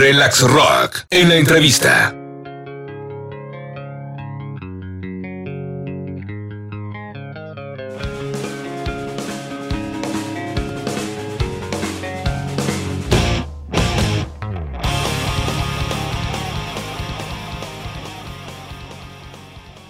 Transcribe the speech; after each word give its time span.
Relax 0.00 0.40
Rock 0.40 1.04
en 1.10 1.28
la 1.28 1.36
entrevista. 1.36 2.16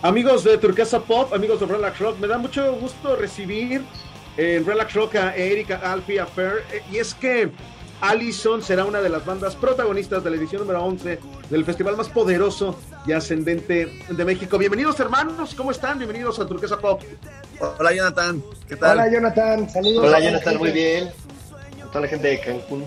Amigos 0.02 0.42
de 0.42 0.58
Turquesa 0.58 0.98
Pop, 0.98 1.32
amigos 1.32 1.60
de 1.60 1.66
Relax 1.66 2.00
Rock, 2.00 2.18
me 2.18 2.26
da 2.26 2.36
mucho 2.36 2.72
gusto 2.72 3.14
recibir 3.14 3.84
en 4.36 4.66
Relax 4.66 4.92
Rock 4.94 5.14
a 5.14 5.36
Erika 5.36 5.76
Alfie 5.76 6.18
Affair. 6.18 6.64
Y 6.90 6.98
es 6.98 7.14
que 7.14 7.52
Allison 8.00 8.62
será 8.62 8.84
una 8.84 9.00
de 9.00 9.08
las 9.08 9.24
bandas 9.24 9.54
protagonistas 9.54 10.24
de 10.24 10.30
la 10.30 10.36
edición 10.36 10.62
número 10.62 10.82
11 10.84 11.18
del 11.50 11.64
festival 11.64 11.96
más 11.96 12.08
poderoso 12.08 12.78
y 13.06 13.12
ascendente 13.12 13.92
de 14.08 14.24
México. 14.24 14.56
Bienvenidos 14.56 14.98
hermanos, 15.00 15.54
¿cómo 15.54 15.70
están? 15.70 15.98
Bienvenidos 15.98 16.38
a 16.40 16.46
Turquesa 16.46 16.78
Pop. 16.78 17.02
Hola 17.78 17.92
Jonathan, 17.92 18.42
¿qué 18.66 18.76
tal? 18.76 18.98
Hola 18.98 19.12
Jonathan, 19.12 19.68
saludos. 19.68 20.06
Hola 20.06 20.20
Jonathan, 20.20 20.56
muy 20.56 20.70
bien. 20.70 21.10
A 21.82 21.86
toda 21.88 22.00
la 22.00 22.08
gente 22.08 22.28
de 22.28 22.40
Cancún. 22.40 22.84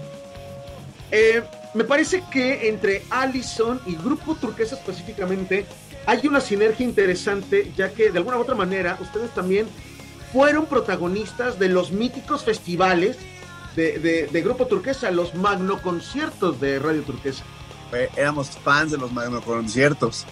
Eh, 1.12 1.44
me 1.76 1.84
parece 1.84 2.24
que 2.32 2.68
entre 2.68 3.04
Allison 3.12 3.80
y 3.86 3.96
Grupo 3.96 4.34
Turquesa 4.34 4.76
específicamente 4.76 5.66
hay 6.08 6.26
una 6.26 6.42
sinergia 6.42 6.86
interesante, 6.86 7.72
ya 7.78 7.94
que 7.94 8.10
de 8.10 8.18
alguna 8.18 8.38
u 8.38 8.42
otra 8.42 8.56
manera 8.56 8.98
ustedes 9.00 9.30
también 9.32 9.68
fueron 10.32 10.66
protagonistas 10.66 11.60
de 11.60 11.70
los 11.70 11.92
míticos 11.92 12.44
festivales 12.44 13.18
de, 13.76 14.42
Grupo 14.44 14.68
Turquesa, 14.68 15.12
los 15.12 15.36
magno 15.36 15.82
conciertos 15.82 16.60
de 16.60 16.80
Radio 16.80 17.02
Turquesa. 17.04 17.44
éramos 18.16 18.50
fans 18.50 18.92
de 18.92 18.98
los 18.98 19.12
magno 19.12 19.42
conciertos. 19.42 20.26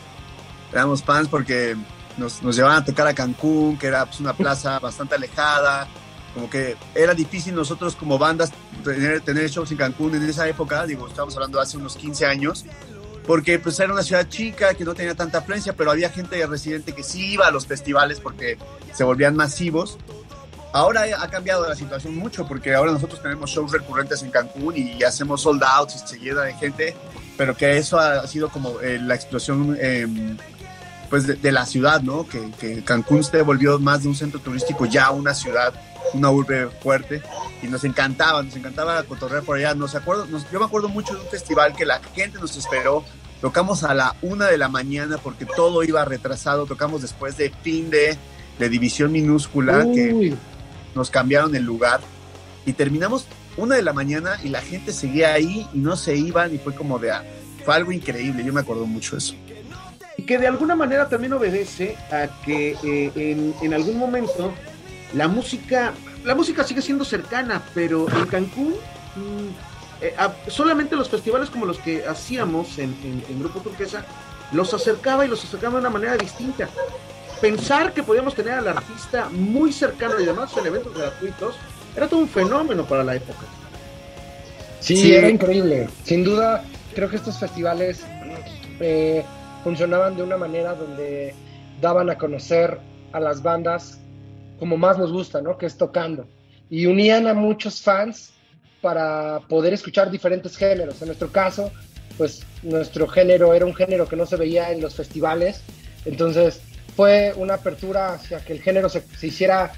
Éramos 0.72 1.04
fans 1.04 1.28
porque 1.28 1.76
nos, 2.18 2.42
nos 2.42 2.56
llevaban 2.56 2.78
a 2.78 2.86
tocar 2.86 3.08
a 3.08 3.14
Cancún, 3.14 3.78
que 3.78 3.88
era 3.88 4.06
pues, 4.06 4.20
una 4.20 4.34
plaza 4.34 4.80
bastante 4.80 5.16
alejada. 5.16 5.88
Como 6.34 6.50
que 6.50 6.78
era 6.96 7.14
difícil 7.14 7.54
nosotros 7.54 7.96
como 7.96 8.18
bandas 8.18 8.52
tener, 8.84 9.22
tener 9.22 9.50
shows 9.50 9.72
en 9.72 9.78
Cancún 9.78 10.16
en 10.16 10.24
esa 10.24 10.48
época, 10.48 10.86
digo, 10.86 11.08
estamos 11.08 11.36
hablando 11.36 11.58
de 11.58 11.64
hace 11.64 11.76
unos 11.76 11.98
15 11.98 12.26
años, 12.26 12.66
porque 13.28 13.60
pues 13.60 13.78
era 13.80 13.92
una 13.92 14.02
ciudad 14.02 14.28
chica 14.30 14.74
que 14.74 14.86
no 14.86 14.94
tenía 14.94 15.14
tanta 15.14 15.40
afluencia, 15.40 15.74
pero 15.74 15.92
había 15.92 16.10
gente 16.10 16.46
residente 16.48 16.94
que 16.94 17.04
sí 17.04 17.34
iba 17.34 17.48
a 17.48 17.52
los 17.52 17.68
festivales 17.68 18.22
porque 18.22 18.58
se 18.94 19.04
volvían 19.04 19.36
masivos. 19.36 19.98
Ahora 20.74 21.04
ha 21.20 21.30
cambiado 21.30 21.68
la 21.68 21.76
situación 21.76 22.16
mucho 22.16 22.48
porque 22.48 22.74
ahora 22.74 22.94
nosotros 22.94 23.22
tenemos 23.22 23.50
shows 23.50 23.72
recurrentes 23.72 24.24
en 24.24 24.32
Cancún 24.32 24.78
y 24.78 25.04
hacemos 25.04 25.42
sold 25.42 25.64
outs 25.64 25.96
y 25.96 26.08
se 26.08 26.18
llena 26.18 26.42
de 26.44 26.54
gente, 26.54 26.96
pero 27.38 27.56
que 27.58 27.78
eso 27.78 28.00
ha 28.00 28.26
sido 28.28 28.50
como 28.50 28.80
eh, 28.80 28.98
la 28.98 29.16
explosión 29.16 29.78
em, 29.82 30.38
pues 31.10 31.28
de, 31.42 31.52
la 31.52 31.66
ciudad, 31.66 32.02
¿no? 32.02 32.26
Que, 32.26 32.84
Cancún 32.86 33.22
se 33.24 33.42
volvió 33.42 33.80
más 33.80 34.04
de 34.04 34.08
un 34.08 34.16
centro 34.16 34.40
turístico 34.40 34.86
ya 34.86 35.12
una 35.12 35.34
ciudad 35.34 35.74
una 36.14 36.32
urbe 36.32 36.68
fuerte 36.82 37.22
y 37.62 37.68
nos 37.68 37.84
encantaba, 37.84 38.42
nos 38.44 38.56
encantaba 38.56 39.04
cotorrear 39.04 39.44
por 39.44 39.58
allá. 39.58 39.74
Nos 39.74 39.96
acuerdo, 39.96 40.28
yo 40.52 40.60
me 40.60 40.66
acuerdo 40.66 40.90
mucho 40.90 41.14
de 41.14 41.22
un 41.22 41.28
festival 41.28 41.76
que 41.76 41.86
la 41.86 42.02
gente 42.14 42.40
nos 42.40 42.58
esperó. 42.58 43.04
Tocamos 43.40 43.84
a 43.84 43.94
la 43.94 44.16
una 44.22 44.48
de 44.48 44.58
la 44.58 44.68
mañana 44.68 45.18
porque 45.18 45.46
todo 45.46 45.84
iba 45.84 46.04
retrasado. 46.06 46.66
Tocamos 46.66 47.02
después 47.02 47.38
de 47.38 47.50
fin 47.62 47.90
de, 47.90 48.18
de 48.60 48.70
división 48.70 49.12
minúscula 49.12 49.86
nos 50.96 51.10
cambiaron 51.10 51.56
el 51.56 51.64
lugar 51.64 52.02
y 52.66 52.74
terminamos 52.74 53.28
una 53.58 53.76
de 53.76 53.82
la 53.82 53.94
mañana 53.94 54.40
y 54.44 54.50
la 54.50 54.62
gente 54.62 54.94
seguía 54.94 55.34
ahí 55.34 55.68
y 55.74 55.78
no 55.78 55.96
se 55.96 56.16
iban 56.16 56.54
y 56.54 56.58
fue 56.58 56.74
como 56.74 57.00
de, 57.00 57.12
ah, 57.12 57.24
fue 57.66 57.76
algo 57.76 57.92
increíble. 57.92 58.44
Yo 58.44 58.54
me 58.54 58.62
acuerdo 58.62 58.86
mucho 58.86 59.18
eso. 59.18 59.36
Y 60.18 60.24
que 60.24 60.38
de 60.38 60.48
alguna 60.48 60.76
manera 60.76 61.10
también 61.10 61.34
obedece 61.34 61.96
a 62.12 62.28
que 62.44 62.78
eh, 62.84 63.12
en, 63.16 63.54
en 63.62 63.74
algún 63.74 63.98
momento 63.98 64.54
la 65.14 65.28
música, 65.28 65.94
la 66.24 66.36
música 66.36 66.64
sigue 66.64 66.82
siendo 66.82 67.04
cercana, 67.04 67.62
pero 67.74 68.08
en 68.10 68.26
Cancún 68.28 68.76
mm, 69.16 69.72
eh, 70.02 70.16
solamente 70.48 70.96
los 70.96 71.10
festivales 71.10 71.50
como 71.50 71.66
los 71.66 71.78
que 71.78 72.06
hacíamos 72.06 72.80
en, 72.80 72.96
Grupo 73.40 73.60
Turquesa 73.60 74.04
los 74.52 74.74
acercaba 74.74 75.26
y 75.26 75.28
los 75.28 75.44
acercaba 75.44 75.76
de 75.76 75.82
una 75.82 75.90
manera 75.90 76.18
distinta. 76.18 76.68
Pensar 77.42 77.92
que 77.92 78.04
podíamos 78.04 78.36
tener 78.36 78.54
al 78.54 78.68
artista 78.68 79.28
muy 79.30 79.74
cercano 79.74 80.20
y 80.20 80.24
además 80.24 80.56
en 80.56 80.68
eventos 80.68 80.96
gratuitos 80.96 81.56
era 81.98 82.08
todo 82.08 82.20
un 82.20 82.30
fenómeno 82.30 82.86
para 82.86 83.04
la 83.04 83.16
época. 83.16 83.48
Sí, 84.80 85.14
era 85.14 85.28
increíble. 85.28 85.90
Sin 86.04 86.24
duda, 86.24 86.64
creo 86.94 87.10
que 87.10 87.16
estos 87.16 87.40
festivales 87.40 88.04
eh, 88.80 89.24
funcionaban 89.64 90.16
de 90.16 90.24
una 90.24 90.38
manera 90.38 90.76
donde 90.76 91.34
daban 91.82 92.12
a 92.12 92.18
conocer 92.18 92.80
a 93.12 93.20
las 93.20 93.42
bandas 93.42 94.00
como 94.60 94.78
más 94.78 95.00
nos 95.00 95.12
gusta, 95.12 95.42
¿no? 95.42 95.58
Que 95.58 95.66
es 95.66 95.78
tocando. 95.78 96.28
Y 96.70 96.86
unían 96.86 97.28
a 97.28 97.34
muchos 97.34 97.82
fans 97.82 98.34
para 98.82 99.40
poder 99.50 99.74
escuchar 99.74 100.12
diferentes 100.12 100.56
géneros. 100.56 101.02
En 101.02 101.08
nuestro 101.08 101.32
caso, 101.32 101.72
pues 102.18 102.46
nuestro 102.62 103.08
género 103.08 103.56
era 103.56 103.66
un 103.66 103.74
género 103.74 104.08
que 104.08 104.16
no 104.16 104.28
se 104.28 104.36
veía 104.36 104.72
en 104.72 104.82
los 104.82 104.96
festivales. 104.96 105.64
Entonces 106.06 106.62
fue 106.96 107.34
una 107.36 107.56
apertura 107.56 108.14
hacia 108.14 108.44
que 108.44 108.54
el 108.54 108.62
género 108.62 108.90
se, 108.90 109.04
hiciera, 109.22 109.72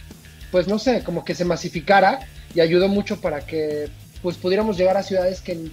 pues 0.51 0.68
no 0.68 0.79
sé, 0.79 1.03
como 1.03 1.24
que 1.24 1.35
se 1.35 1.46
masificara 1.46 2.19
y 2.53 2.62
ayudó 2.62 2.88
mucho 2.88 3.19
para 3.19 3.41
que 3.41 3.90
pues 4.22 4.38
pudiéramos 4.38 4.78
llegar 4.78 4.97
a 4.97 5.03
ciudades 5.03 5.41
que 5.41 5.69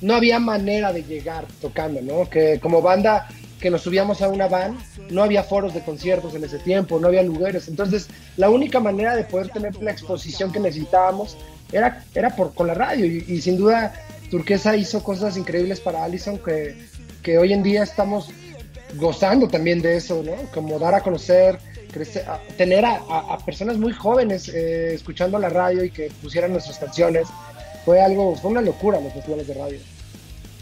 no 0.00 0.14
había 0.14 0.38
manera 0.38 0.92
de 0.92 1.02
llegar 1.02 1.46
tocando, 1.60 2.00
¿no? 2.00 2.28
Que 2.28 2.58
como 2.60 2.82
banda 2.82 3.28
que 3.60 3.70
nos 3.70 3.82
subíamos 3.82 4.20
a 4.22 4.28
una 4.28 4.48
van, 4.48 4.76
no 5.08 5.22
había 5.22 5.44
foros 5.44 5.72
de 5.72 5.80
conciertos 5.82 6.34
en 6.34 6.42
ese 6.42 6.58
tiempo, 6.58 6.98
no 6.98 7.06
había 7.06 7.22
lugares. 7.22 7.68
Entonces, 7.68 8.08
la 8.36 8.50
única 8.50 8.80
manera 8.80 9.14
de 9.14 9.22
poder 9.22 9.50
tener 9.50 9.76
la 9.76 9.92
exposición 9.92 10.52
que 10.52 10.58
necesitábamos 10.58 11.36
era, 11.70 12.04
era 12.14 12.34
por, 12.34 12.54
con 12.54 12.66
la 12.66 12.74
radio. 12.74 13.06
Y, 13.06 13.40
sin 13.40 13.56
duda, 13.56 13.94
Turquesa 14.30 14.76
hizo 14.76 15.02
cosas 15.04 15.36
increíbles 15.36 15.80
para 15.80 16.02
Allison 16.02 16.38
que, 16.38 16.76
que 17.22 17.38
hoy 17.38 17.52
en 17.52 17.62
día 17.62 17.84
estamos 17.84 18.30
gozando 18.94 19.48
también 19.48 19.80
de 19.80 19.96
eso, 19.96 20.22
¿no? 20.22 20.32
Como 20.52 20.78
dar 20.78 20.94
a 20.94 21.00
conocer, 21.00 21.58
crecer, 21.90 22.24
tener 22.56 22.84
a, 22.84 23.38
personas 23.44 23.78
muy 23.78 23.92
jóvenes 23.92 24.48
eh, 24.48 24.94
escuchando 24.94 25.38
la 25.38 25.48
radio 25.48 25.84
y 25.84 25.90
que 25.90 26.10
pusieran 26.22 26.52
nuestras 26.52 26.78
canciones. 26.78 27.28
Fue 27.84 28.00
algo, 28.00 28.36
fue 28.36 28.50
una 28.50 28.60
locura 28.60 29.00
los 29.00 29.12
festivales 29.12 29.46
de 29.48 29.54
radio. 29.54 29.78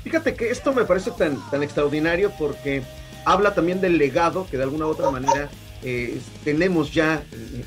Fíjate 0.02 0.34
que 0.34 0.50
esto 0.50 0.72
me 0.72 0.84
parece 0.84 1.10
tan, 1.10 1.38
tan 1.50 1.62
extraordinario 1.62 2.32
porque 2.38 2.82
habla 3.24 3.54
también 3.54 3.80
del 3.80 3.98
legado 3.98 4.46
que 4.50 4.56
de 4.56 4.62
alguna 4.62 4.86
u 4.86 4.90
otra 4.90 5.10
manera 5.10 5.50
eh, 5.82 6.20
tenemos 6.44 6.92
ya 6.92 7.22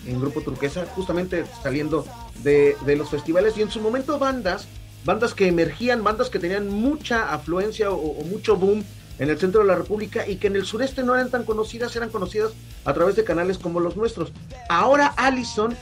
en, 0.06 0.20
Grupo 0.20 0.42
Turquesa, 0.42 0.86
justamente 0.96 1.46
saliendo 1.64 2.06
de, 2.44 2.76
los 2.96 3.10
festivales 3.10 3.58
y 3.58 3.62
en 3.62 3.72
su 3.72 3.80
momento 3.80 4.20
bandas, 4.20 4.68
bandas 5.04 5.34
que 5.34 5.48
emergían, 5.48 6.04
bandas 6.04 6.30
que 6.30 6.40
tenían 6.40 6.68
mucha 6.70 7.34
afluencia 7.34 7.92
o, 7.92 8.24
mucho 8.26 8.56
boom 8.56 8.84
en 9.20 9.30
el 9.30 9.40
centro 9.40 9.62
de 9.62 9.68
la 9.68 9.76
República 9.76 10.28
y 10.28 10.38
que 10.38 10.48
en 10.48 10.56
el 10.56 10.66
sureste 10.66 11.04
no 11.04 11.16
eran 11.16 11.30
tan 11.30 11.44
conocidas, 11.44 11.96
eran 11.96 12.10
conocidas 12.10 12.52
a 12.86 12.94
través 12.94 13.16
de 13.16 13.24
canales 13.24 13.58
como 13.58 13.80
los 13.80 13.96
nuestros. 13.96 14.32
Ahora 14.70 15.14
Allison 15.18 15.76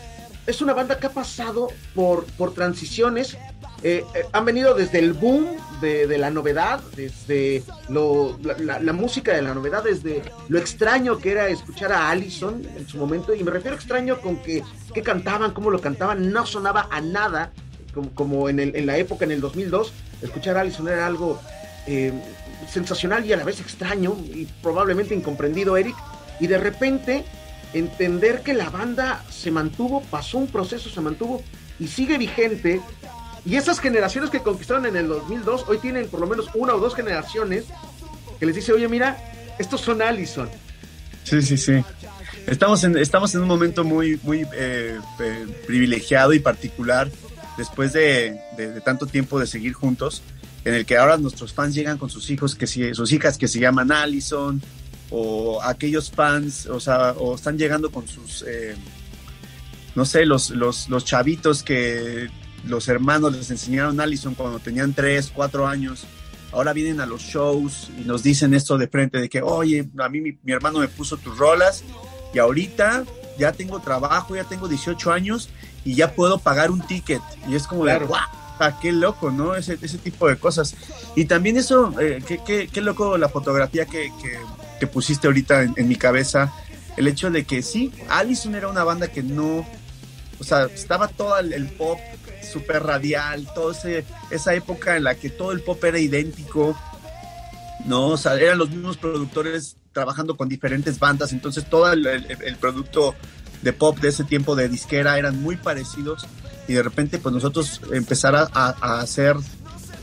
es 0.48 0.62
una 0.62 0.74
banda 0.74 1.00
que 1.00 1.08
ha 1.08 1.14
pasado 1.14 1.70
por, 1.94 2.26
por 2.38 2.54
transiciones 2.54 3.38
eh, 3.84 4.06
eh, 4.14 4.26
han 4.32 4.46
venido 4.46 4.76
desde 4.76 5.00
el 5.00 5.14
boom 5.14 5.48
de, 5.82 6.16
la 6.20 6.30
novedad, 6.30 6.82
desde 6.96 7.64
la, 7.90 8.94
música 8.94 9.34
de 9.34 9.42
la 9.42 9.56
novedad, 9.56 9.84
desde 9.84 10.22
lo 10.50 10.60
extraño 10.60 11.18
que 11.18 11.32
era 11.32 11.48
escuchar 11.48 11.92
a 11.92 12.12
Allison 12.12 12.62
en 12.78 12.88
su 12.88 12.98
momento, 12.98 13.34
y 13.34 13.44
me 13.44 13.50
refiero 13.50 13.76
extraño 13.76 14.22
con 14.22 14.38
que, 14.38 14.64
cantaban, 15.04 15.52
cómo 15.52 15.72
lo 15.72 15.82
cantaban, 15.82 16.32
no 16.32 16.46
sonaba 16.46 16.88
a 16.92 17.02
nada, 17.02 17.52
como, 18.14 18.50
en, 18.50 18.86
la 18.86 18.98
época, 18.98 19.26
en 19.26 19.32
el 19.32 19.42
2002, 19.42 19.92
escuchar 20.22 20.58
a 20.58 20.62
Allison 20.62 20.88
era 20.88 21.08
algo 21.08 21.40
eh, 21.88 22.14
sensacional 22.70 23.26
y 23.26 23.34
a 23.34 23.38
la 23.38 23.44
vez 23.44 23.60
extraño 23.60 24.18
y 24.34 24.48
probablemente 24.62 25.16
incomprendido, 25.16 25.78
Eric, 25.78 25.96
y 26.40 26.48
de 26.48 26.58
repente 26.58 27.26
entender 27.74 28.42
que 28.42 28.54
la 28.54 28.70
banda 28.70 29.24
se 29.30 29.52
mantuvo, 29.52 30.02
pasó 30.02 30.38
un 30.38 30.48
proceso, 30.48 30.90
se 30.90 31.02
mantuvo 31.02 31.42
y 31.80 31.88
sigue 31.88 32.18
vigente 32.18 32.82
y 33.46 33.56
esas 33.56 33.80
generaciones 33.80 34.30
que 34.30 34.40
conquistaron 34.40 34.86
en 34.86 34.96
el 34.96 35.08
2002, 35.08 35.66
hoy 35.68 35.80
tienen 35.80 36.08
por 36.08 36.20
lo 36.20 36.28
menos 36.28 36.50
una 36.54 36.76
o 36.76 36.80
dos 36.80 36.96
generaciones 36.96 37.66
que 38.40 38.46
les 38.46 38.56
dice, 38.56 38.72
oye, 38.74 38.88
mira, 38.88 39.18
estos 39.58 39.82
son 39.82 40.02
Allison. 40.02 40.50
Sí, 41.24 41.42
sí, 41.42 41.58
sí. 41.58 41.84
Estamos 42.48 42.84
en, 42.84 42.98
estamos 42.98 43.34
en 43.36 43.42
un 43.42 43.48
momento 43.48 43.84
muy, 43.84 44.20
muy 44.24 44.42
eh, 44.54 45.00
eh, 45.20 45.48
privilegiado 45.66 46.34
y 46.34 46.40
particular 46.40 47.10
después 47.58 47.94
de, 47.94 48.40
tanto 48.84 49.06
tiempo 49.06 49.40
de 49.40 49.48
seguir 49.48 49.74
juntos, 49.74 50.24
en 50.66 50.74
el 50.74 50.86
que 50.86 50.98
ahora 50.98 51.18
nuestros 51.18 51.54
fans 51.54 51.74
llegan 51.74 51.98
con 51.98 52.10
sus 52.10 52.30
hijos, 52.30 52.56
que 52.56 52.68
sus 52.68 53.12
hijas 53.12 53.38
que 53.38 53.48
se 53.48 53.60
llaman 53.60 53.92
Allison, 53.92 54.62
o 55.10 55.62
aquellos 55.62 56.10
fans, 56.12 56.68
o 56.68 56.80
sea, 56.80 57.12
o 57.18 57.36
están 57.36 57.58
llegando 57.58 57.92
con 57.92 58.08
sus, 58.08 58.46
eh, 58.48 58.76
no 59.96 60.06
sé, 60.06 60.26
los, 60.26 60.52
los, 60.52 60.90
los 60.90 61.04
chavitos 61.04 61.64
que 61.64 62.30
los 62.66 62.88
hermanos 62.88 63.36
les 63.36 63.50
enseñaron 63.50 64.00
Allison 64.00 64.36
cuando 64.36 64.60
tenían 64.60 64.94
3, 64.94 65.32
4 65.34 65.68
años 65.68 66.06
ahora 66.52 66.74
vienen 66.74 67.00
a 67.02 67.06
los 67.06 67.22
shows 67.22 67.90
y 67.98 68.02
nos 68.02 68.24
dicen 68.24 68.54
esto 68.54 68.78
de 68.78 68.88
frente 68.88 69.20
de 69.20 69.30
que, 69.30 69.42
oye, 69.42 69.90
a 69.98 70.10
mí 70.10 70.22
mi, 70.22 70.38
hermano 70.48 70.80
me 70.80 70.88
puso 70.88 71.18
tus 71.18 71.38
rolas 71.38 71.84
y 72.34 72.40
ahorita 72.40 73.06
ya 73.38 73.52
tengo 73.52 73.80
trabajo, 73.80 74.36
ya 74.36 74.44
tengo 74.44 74.68
18 74.68 75.12
años 75.12 75.50
y 75.84 75.96
ya 75.96 76.14
puedo 76.14 76.38
pagar 76.38 76.72
un 76.72 76.82
ticket. 76.82 77.22
Y 77.48 77.56
es 77.56 77.66
como 77.66 77.86
de, 77.86 77.98
¡guau! 78.00 78.22
Qué 78.80 78.92
loco, 78.92 79.32
¿no? 79.32 79.56
Ese, 79.56 79.78
ese 79.82 79.98
tipo 79.98 80.28
de 80.28 80.38
cosas. 80.38 80.76
Y 81.16 81.26
también 81.26 81.58
eso, 81.58 81.94
eh, 82.00 82.22
qué, 82.26 82.82
loco 82.82 83.18
la 83.18 83.30
fotografía 83.30 83.86
que, 83.86 84.12
que, 84.80 84.88
pusiste 84.88 85.28
ahorita 85.28 85.64
en, 85.64 85.88
mi 85.88 85.96
cabeza. 85.96 86.54
El 86.98 87.08
hecho 87.08 87.32
de 87.32 87.46
que 87.46 87.62
sí, 87.62 87.92
Allison 88.10 88.56
era 88.56 88.68
una 88.68 88.84
banda 88.84 89.08
que 89.08 89.24
no, 89.24 89.66
o 90.40 90.44
sea, 90.44 90.66
estaba 90.66 91.08
todo 91.08 91.38
el, 91.40 91.68
pop 91.70 92.00
súper 92.42 92.84
radial, 92.84 93.48
toda 93.56 93.76
esa 94.30 94.54
época 94.54 94.98
en 94.98 95.06
la 95.06 95.16
que 95.16 95.30
todo 95.30 95.52
el 95.54 95.62
pop 95.62 95.82
era 95.84 96.00
idéntico, 96.00 96.78
¿no? 97.86 98.08
O 98.10 98.18
sea, 98.18 98.36
eran 98.36 98.58
los 98.58 98.70
mismos 98.70 98.98
productores 98.98 99.78
trabajando 99.94 100.36
con 100.36 100.50
diferentes 100.50 101.00
bandas, 101.00 101.32
entonces 101.32 101.70
todo 101.70 101.92
el, 101.92 102.06
el 102.06 102.56
producto 102.58 103.16
de 103.62 103.74
pop 103.74 103.98
de 104.00 104.10
ese 104.10 104.24
tiempo 104.24 104.56
de 104.56 104.68
disquera 104.68 105.18
eran 105.18 105.42
muy 105.42 105.56
parecidos 105.56 106.28
y 106.72 106.74
de 106.74 106.84
repente 106.84 107.20
pues 107.20 107.34
nosotros 107.36 107.82
empezar 107.92 108.34
a, 108.36 108.70
hacer 109.00 109.36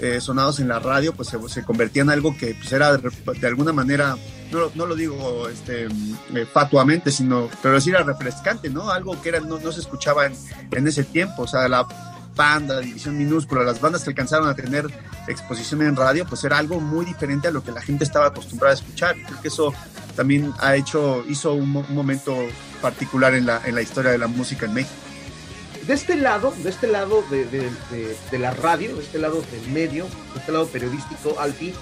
eh, 0.00 0.20
sonados 0.20 0.60
en 0.60 0.68
la 0.68 0.78
radio 0.78 1.14
pues 1.14 1.34
se, 1.48 1.64
convertía 1.64 2.02
en 2.02 2.10
algo 2.10 2.36
que 2.36 2.54
pues 2.54 2.70
era 2.72 2.96
de, 2.96 3.46
alguna 3.46 3.72
manera 3.72 4.16
no, 4.52 4.70
no, 4.74 4.86
lo 4.86 4.94
digo 4.94 5.48
este, 5.48 5.86
eh, 5.86 6.46
fatuamente, 6.50 7.10
sino, 7.10 7.50
pero 7.62 7.74
decir 7.74 7.94
era 7.94 8.02
refrescante, 8.02 8.70
¿no? 8.70 8.90
Algo 8.90 9.20
que 9.20 9.28
era, 9.28 9.40
no, 9.40 9.58
no 9.58 9.72
se 9.72 9.80
escuchaba 9.80 10.24
en, 10.24 10.32
en, 10.70 10.88
ese 10.88 11.04
tiempo, 11.04 11.42
o 11.42 11.46
sea, 11.46 11.68
la 11.68 11.86
banda, 12.34 12.76
la 12.76 12.80
división 12.80 13.18
minúscula, 13.18 13.62
las 13.62 13.78
bandas 13.78 14.04
que 14.04 14.10
alcanzaron 14.10 14.48
a 14.48 14.54
tener 14.54 14.86
exposición 15.26 15.82
en 15.82 15.96
radio, 15.96 16.24
pues 16.26 16.44
era 16.44 16.56
algo 16.56 16.80
muy 16.80 17.04
diferente 17.04 17.48
a 17.48 17.50
lo 17.50 17.62
que 17.62 17.72
la 17.72 17.82
gente 17.82 18.04
estaba 18.04 18.28
acostumbrada 18.28 18.72
a 18.72 18.78
escuchar. 18.78 19.16
Creo 19.26 19.42
que 19.42 19.48
eso 19.48 19.74
también 20.16 20.54
ha 20.60 20.76
hecho, 20.76 21.26
hizo 21.28 21.52
un, 21.52 21.76
un 21.76 21.94
momento 21.94 22.34
particular 22.80 23.34
en 23.34 23.44
la, 23.44 23.60
en 23.66 23.74
la 23.74 23.82
historia 23.82 24.12
de 24.12 24.18
la 24.18 24.28
música 24.28 24.64
en 24.64 24.72
México 24.72 25.07
de 25.88 25.94
este 25.94 26.16
lado, 26.16 26.52
de 26.62 26.68
este 26.68 26.86
lado 26.86 27.24
de, 27.30 28.38
la 28.38 28.50
radio, 28.50 28.94
de 28.94 29.02
este 29.02 29.18
lado 29.18 29.42
del 29.50 29.72
medio, 29.72 30.04
de 30.34 30.40
este 30.40 30.52
lado 30.52 30.66
periodístico, 30.66 31.40
Alfie, 31.40 31.72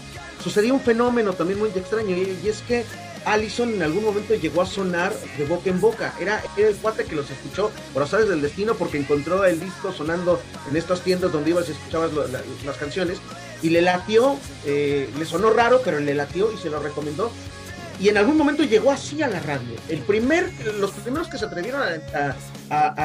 sucedió 0.42 0.74
un 0.74 0.80
fenómeno 0.80 1.32
también 1.32 1.58
muy 1.58 1.70
extraño, 1.70 2.16
y, 2.16 2.48
es 2.48 2.62
que 2.62 2.84
Allison 3.24 3.74
en 3.74 3.82
algún 3.82 4.04
momento 4.04 4.36
llegó 4.36 4.62
a 4.62 4.66
sonar 4.66 5.12
de 5.36 5.44
boca 5.44 5.70
en 5.70 5.80
boca. 5.80 6.14
Era, 6.20 6.40
el 6.56 6.76
cuate 6.76 7.04
que 7.04 7.16
los 7.16 7.28
escuchó 7.28 7.72
por 7.92 8.04
azares 8.04 8.28
del 8.28 8.40
destino 8.40 8.76
porque 8.76 8.96
encontró 8.96 9.44
el 9.44 9.58
disco 9.58 9.92
sonando 9.92 10.40
en 10.70 10.76
estas 10.76 11.00
tiendas 11.00 11.32
donde 11.32 11.50
ibas 11.50 11.68
y 11.68 11.72
escuchabas 11.72 12.12
las 12.64 12.76
canciones 12.76 13.18
y 13.60 13.70
le 13.70 13.82
latió, 13.82 14.36
eh, 14.64 15.10
le 15.18 15.24
sonó 15.24 15.50
raro, 15.50 15.80
pero 15.84 15.98
le 15.98 16.14
latió 16.14 16.52
y 16.52 16.58
se 16.58 16.70
lo 16.70 16.78
recomendó 16.78 17.32
y 17.98 18.08
en 18.08 18.18
algún 18.18 18.36
momento 18.36 18.62
llegó 18.62 18.92
así 18.92 19.22
a 19.22 19.28
la 19.28 19.40
radio. 19.40 19.74
El 19.88 20.00
primer, 20.00 20.52
los 20.78 20.90
primeros 20.92 21.28
que 21.28 21.38
se 21.38 21.46
atrevieron 21.46 21.82
a, 21.82 22.36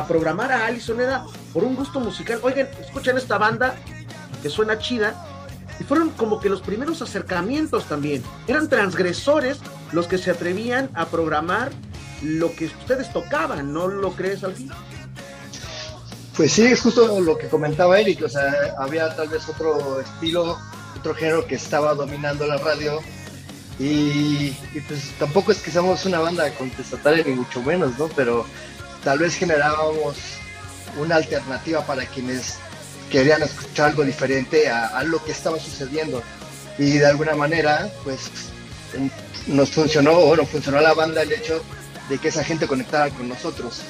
programar 0.07 0.51
a 0.51 0.65
Alison 0.65 0.99
era 0.99 1.23
por 1.53 1.63
un 1.63 1.75
gusto 1.75 1.99
musical. 1.99 2.39
Oigan, 2.43 2.67
escuchen 2.79 3.17
esta 3.17 3.37
banda 3.37 3.75
que 4.41 4.49
suena 4.49 4.79
chida. 4.79 5.27
Y 5.79 5.83
fueron 5.83 6.11
como 6.11 6.39
que 6.39 6.47
los 6.49 6.61
primeros 6.61 7.01
acercamientos 7.01 7.85
también. 7.85 8.21
Eran 8.47 8.69
transgresores 8.69 9.57
los 9.91 10.07
que 10.07 10.19
se 10.19 10.29
atrevían 10.29 10.89
a 10.93 11.07
programar 11.07 11.71
lo 12.21 12.53
que 12.55 12.65
ustedes 12.65 13.11
tocaban, 13.11 13.73
¿no 13.73 13.87
lo 13.87 14.11
crees, 14.13 14.41
fin 14.55 14.71
Pues 16.37 16.51
sí, 16.51 16.65
es 16.65 16.81
justo 16.81 17.19
lo 17.19 17.37
que 17.37 17.47
comentaba 17.47 17.99
Eric, 17.99 18.23
o 18.23 18.29
sea, 18.29 18.75
había 18.77 19.15
tal 19.15 19.29
vez 19.29 19.47
otro 19.49 19.99
estilo, 19.99 20.57
otro 20.97 21.15
género 21.15 21.47
que 21.47 21.55
estaba 21.55 21.95
dominando 21.95 22.45
la 22.45 22.57
radio 22.57 22.99
y, 23.79 24.51
pues 24.87 25.11
tampoco 25.17 25.51
es 25.51 25.59
que 25.59 25.71
seamos 25.71 26.05
una 26.05 26.19
banda 26.19 26.53
contestataria 26.53 27.23
ni 27.25 27.33
mucho 27.33 27.63
menos, 27.63 27.97
¿no? 27.97 28.07
Pero 28.09 28.45
tal 29.03 29.19
vez 29.19 29.35
generábamos 29.35 30.17
una 30.97 31.15
alternativa 31.15 31.85
para 31.85 32.05
quienes 32.05 32.57
querían 33.09 33.41
escuchar 33.43 33.89
algo 33.89 34.03
diferente 34.03 34.69
a, 34.69 35.03
lo 35.03 35.23
que 35.23 35.31
estaba 35.31 35.59
sucediendo. 35.59 36.23
Y 36.77 36.97
de 36.97 37.07
alguna 37.07 37.35
manera, 37.35 37.89
pues 38.03 38.29
nos 39.47 39.69
funcionó, 39.69 40.13
o 40.13 40.35
no 40.35 40.45
funcionó 40.45 40.79
la 40.79 40.93
banda 40.93 41.21
el 41.21 41.31
hecho 41.31 41.63
de 42.09 42.17
que 42.17 42.29
esa 42.29 42.43
gente 42.43 42.67
conectara 42.67 43.09
con 43.09 43.27
nosotros 43.27 43.81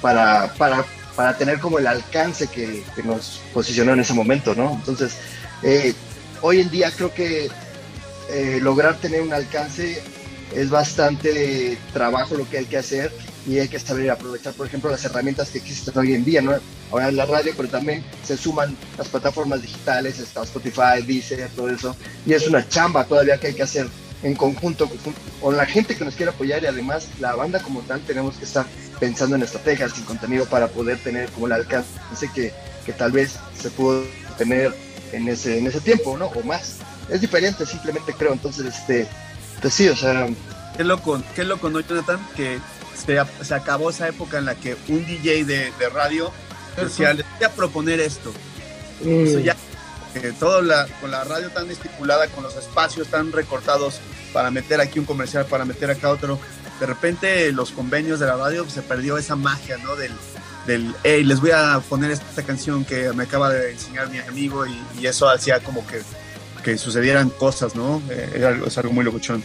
para, 0.00 0.52
para, 0.54 0.84
para 1.16 1.36
tener 1.36 1.60
como 1.60 1.78
el 1.78 1.86
alcance 1.86 2.48
que, 2.48 2.82
nos 3.04 3.40
posicionó 3.52 3.92
en 3.92 4.00
ese 4.00 4.12
momento, 4.12 4.54
¿no? 4.54 4.72
Entonces, 4.72 5.16
eh, 5.62 5.94
hoy 6.40 6.60
en 6.60 6.70
día 6.70 6.90
creo 6.90 7.12
que 7.12 7.50
eh, 8.30 8.58
lograr 8.60 8.96
tener 8.96 9.22
un 9.22 9.32
alcance 9.32 10.02
es 10.52 10.70
bastante 10.70 11.78
trabajo 11.92 12.36
lo 12.36 12.48
que 12.48 12.58
hay 12.58 12.64
que 12.66 12.76
hacer 12.76 13.12
y 13.46 13.58
hay 13.58 13.68
que 13.68 13.78
saber 13.78 14.10
aprovechar, 14.10 14.54
por 14.54 14.66
ejemplo, 14.66 14.90
las 14.90 15.04
herramientas 15.04 15.50
que 15.50 15.58
existen 15.58 15.96
hoy 15.96 16.14
en 16.14 16.24
día, 16.24 16.40
¿no? 16.40 16.54
Ahora 16.90 17.08
en 17.08 17.16
la 17.16 17.26
radio, 17.26 17.52
pero 17.56 17.68
también 17.68 18.04
se 18.22 18.36
suman 18.36 18.76
las 18.96 19.08
plataformas 19.08 19.62
digitales, 19.62 20.18
está 20.18 20.42
Spotify, 20.42 21.02
Deezer, 21.06 21.48
todo 21.50 21.68
eso, 21.68 21.96
y 22.24 22.32
es 22.32 22.46
una 22.46 22.66
chamba 22.68 23.04
todavía 23.04 23.38
que 23.38 23.48
hay 23.48 23.54
que 23.54 23.62
hacer 23.62 23.86
en 24.22 24.34
conjunto 24.34 24.90
con 25.40 25.56
la 25.56 25.66
gente 25.66 25.96
que 25.96 26.04
nos 26.04 26.14
quiere 26.14 26.32
apoyar 26.32 26.62
y 26.62 26.66
además 26.66 27.08
la 27.20 27.34
banda 27.34 27.60
como 27.60 27.80
tal 27.82 28.00
tenemos 28.00 28.36
que 28.36 28.44
estar 28.44 28.64
pensando 28.98 29.36
en 29.36 29.42
estrategias 29.42 29.98
y 29.98 30.02
contenido 30.02 30.46
para 30.46 30.68
poder 30.68 30.98
tener 30.98 31.28
como 31.30 31.46
el 31.46 31.52
alcance 31.52 31.90
que, 32.34 32.50
que 32.86 32.92
tal 32.94 33.12
vez 33.12 33.38
se 33.60 33.70
pudo 33.70 34.02
tener 34.38 34.74
en 35.12 35.28
ese, 35.28 35.58
en 35.58 35.66
ese 35.66 35.80
tiempo, 35.80 36.16
¿no? 36.16 36.26
O 36.26 36.42
más 36.42 36.76
es 37.10 37.20
diferente, 37.20 37.66
simplemente 37.66 38.12
creo. 38.12 38.32
Entonces, 38.32 38.66
este, 38.66 39.06
pues 39.64 39.72
sí, 39.72 39.88
o 39.88 39.96
sea. 39.96 40.28
Qué 40.76 40.84
loco, 40.84 41.22
qué 41.34 41.42
loco, 41.42 41.70
¿no, 41.70 41.80
Jonathan? 41.80 42.20
Que 42.36 42.58
se, 42.94 43.18
acabó 43.54 43.88
esa 43.88 44.06
época 44.06 44.36
en 44.36 44.44
la 44.44 44.56
que 44.56 44.76
un 44.88 45.06
DJ 45.06 45.46
de, 45.46 45.72
radio 45.88 46.30
decía, 46.76 47.14
les 47.14 47.24
voy 47.38 47.44
a 47.44 47.48
proponer 47.48 47.98
esto. 47.98 48.30
Mm. 49.02 49.38
ya, 49.38 49.56
eh, 50.16 50.34
todo 50.38 50.60
la, 50.60 50.86
con 51.00 51.10
la 51.10 51.24
radio 51.24 51.48
tan 51.48 51.70
estipulada, 51.70 52.28
con 52.28 52.44
los 52.44 52.54
espacios 52.56 53.08
tan 53.08 53.32
recortados 53.32 54.00
para 54.34 54.50
meter 54.50 54.82
aquí 54.82 54.98
un 54.98 55.06
comercial, 55.06 55.46
para 55.46 55.64
meter 55.64 55.90
acá 55.90 56.10
otro, 56.10 56.38
de 56.78 56.84
repente 56.84 57.50
los 57.52 57.70
convenios 57.70 58.20
de 58.20 58.26
la 58.26 58.36
radio 58.36 58.68
se 58.68 58.82
perdió 58.82 59.16
esa 59.16 59.34
magia, 59.34 59.78
¿no? 59.78 59.96
Del, 59.96 60.12
del 60.66 60.94
hey, 61.04 61.24
les 61.24 61.40
voy 61.40 61.52
a 61.52 61.80
poner 61.88 62.10
esta 62.10 62.42
canción 62.42 62.84
que 62.84 63.10
me 63.14 63.22
acaba 63.22 63.48
de 63.48 63.72
enseñar 63.72 64.10
mi 64.10 64.18
amigo 64.18 64.66
y, 64.66 64.78
y 65.00 65.06
eso 65.06 65.26
hacía 65.26 65.60
como 65.60 65.86
que 65.86 66.02
que 66.64 66.78
sucedieran 66.78 67.30
cosas, 67.30 67.76
¿no? 67.76 68.02
Eh, 68.10 68.58
es 68.66 68.78
algo 68.78 68.92
muy 68.92 69.04
locuchón. 69.04 69.44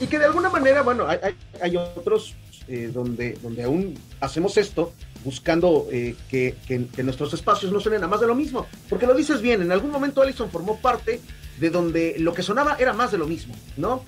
Y 0.00 0.06
que 0.06 0.18
de 0.18 0.26
alguna 0.26 0.50
manera, 0.50 0.82
bueno, 0.82 1.06
hay, 1.08 1.18
hay, 1.60 1.76
otros 1.76 2.34
eh, 2.68 2.90
donde, 2.92 3.32
donde 3.42 3.62
aún 3.62 3.98
hacemos 4.20 4.56
esto 4.56 4.92
buscando 5.24 5.86
eh, 5.90 6.14
que, 6.28 6.54
que, 6.66 7.02
nuestros 7.02 7.32
espacios 7.32 7.72
no 7.72 7.80
suenen 7.80 8.04
a 8.04 8.08
más 8.08 8.20
de 8.20 8.26
lo 8.26 8.34
mismo. 8.34 8.66
Porque 8.88 9.06
lo 9.06 9.14
dices 9.14 9.40
bien, 9.40 9.62
en 9.62 9.72
algún 9.72 9.90
momento 9.90 10.20
Allison 10.20 10.50
formó 10.50 10.78
parte 10.78 11.20
de 11.58 11.70
donde 11.70 12.16
lo 12.18 12.34
que 12.34 12.42
sonaba 12.42 12.76
era 12.78 12.92
más 12.92 13.10
de 13.12 13.18
lo 13.18 13.26
mismo, 13.26 13.54
¿no? 13.78 14.04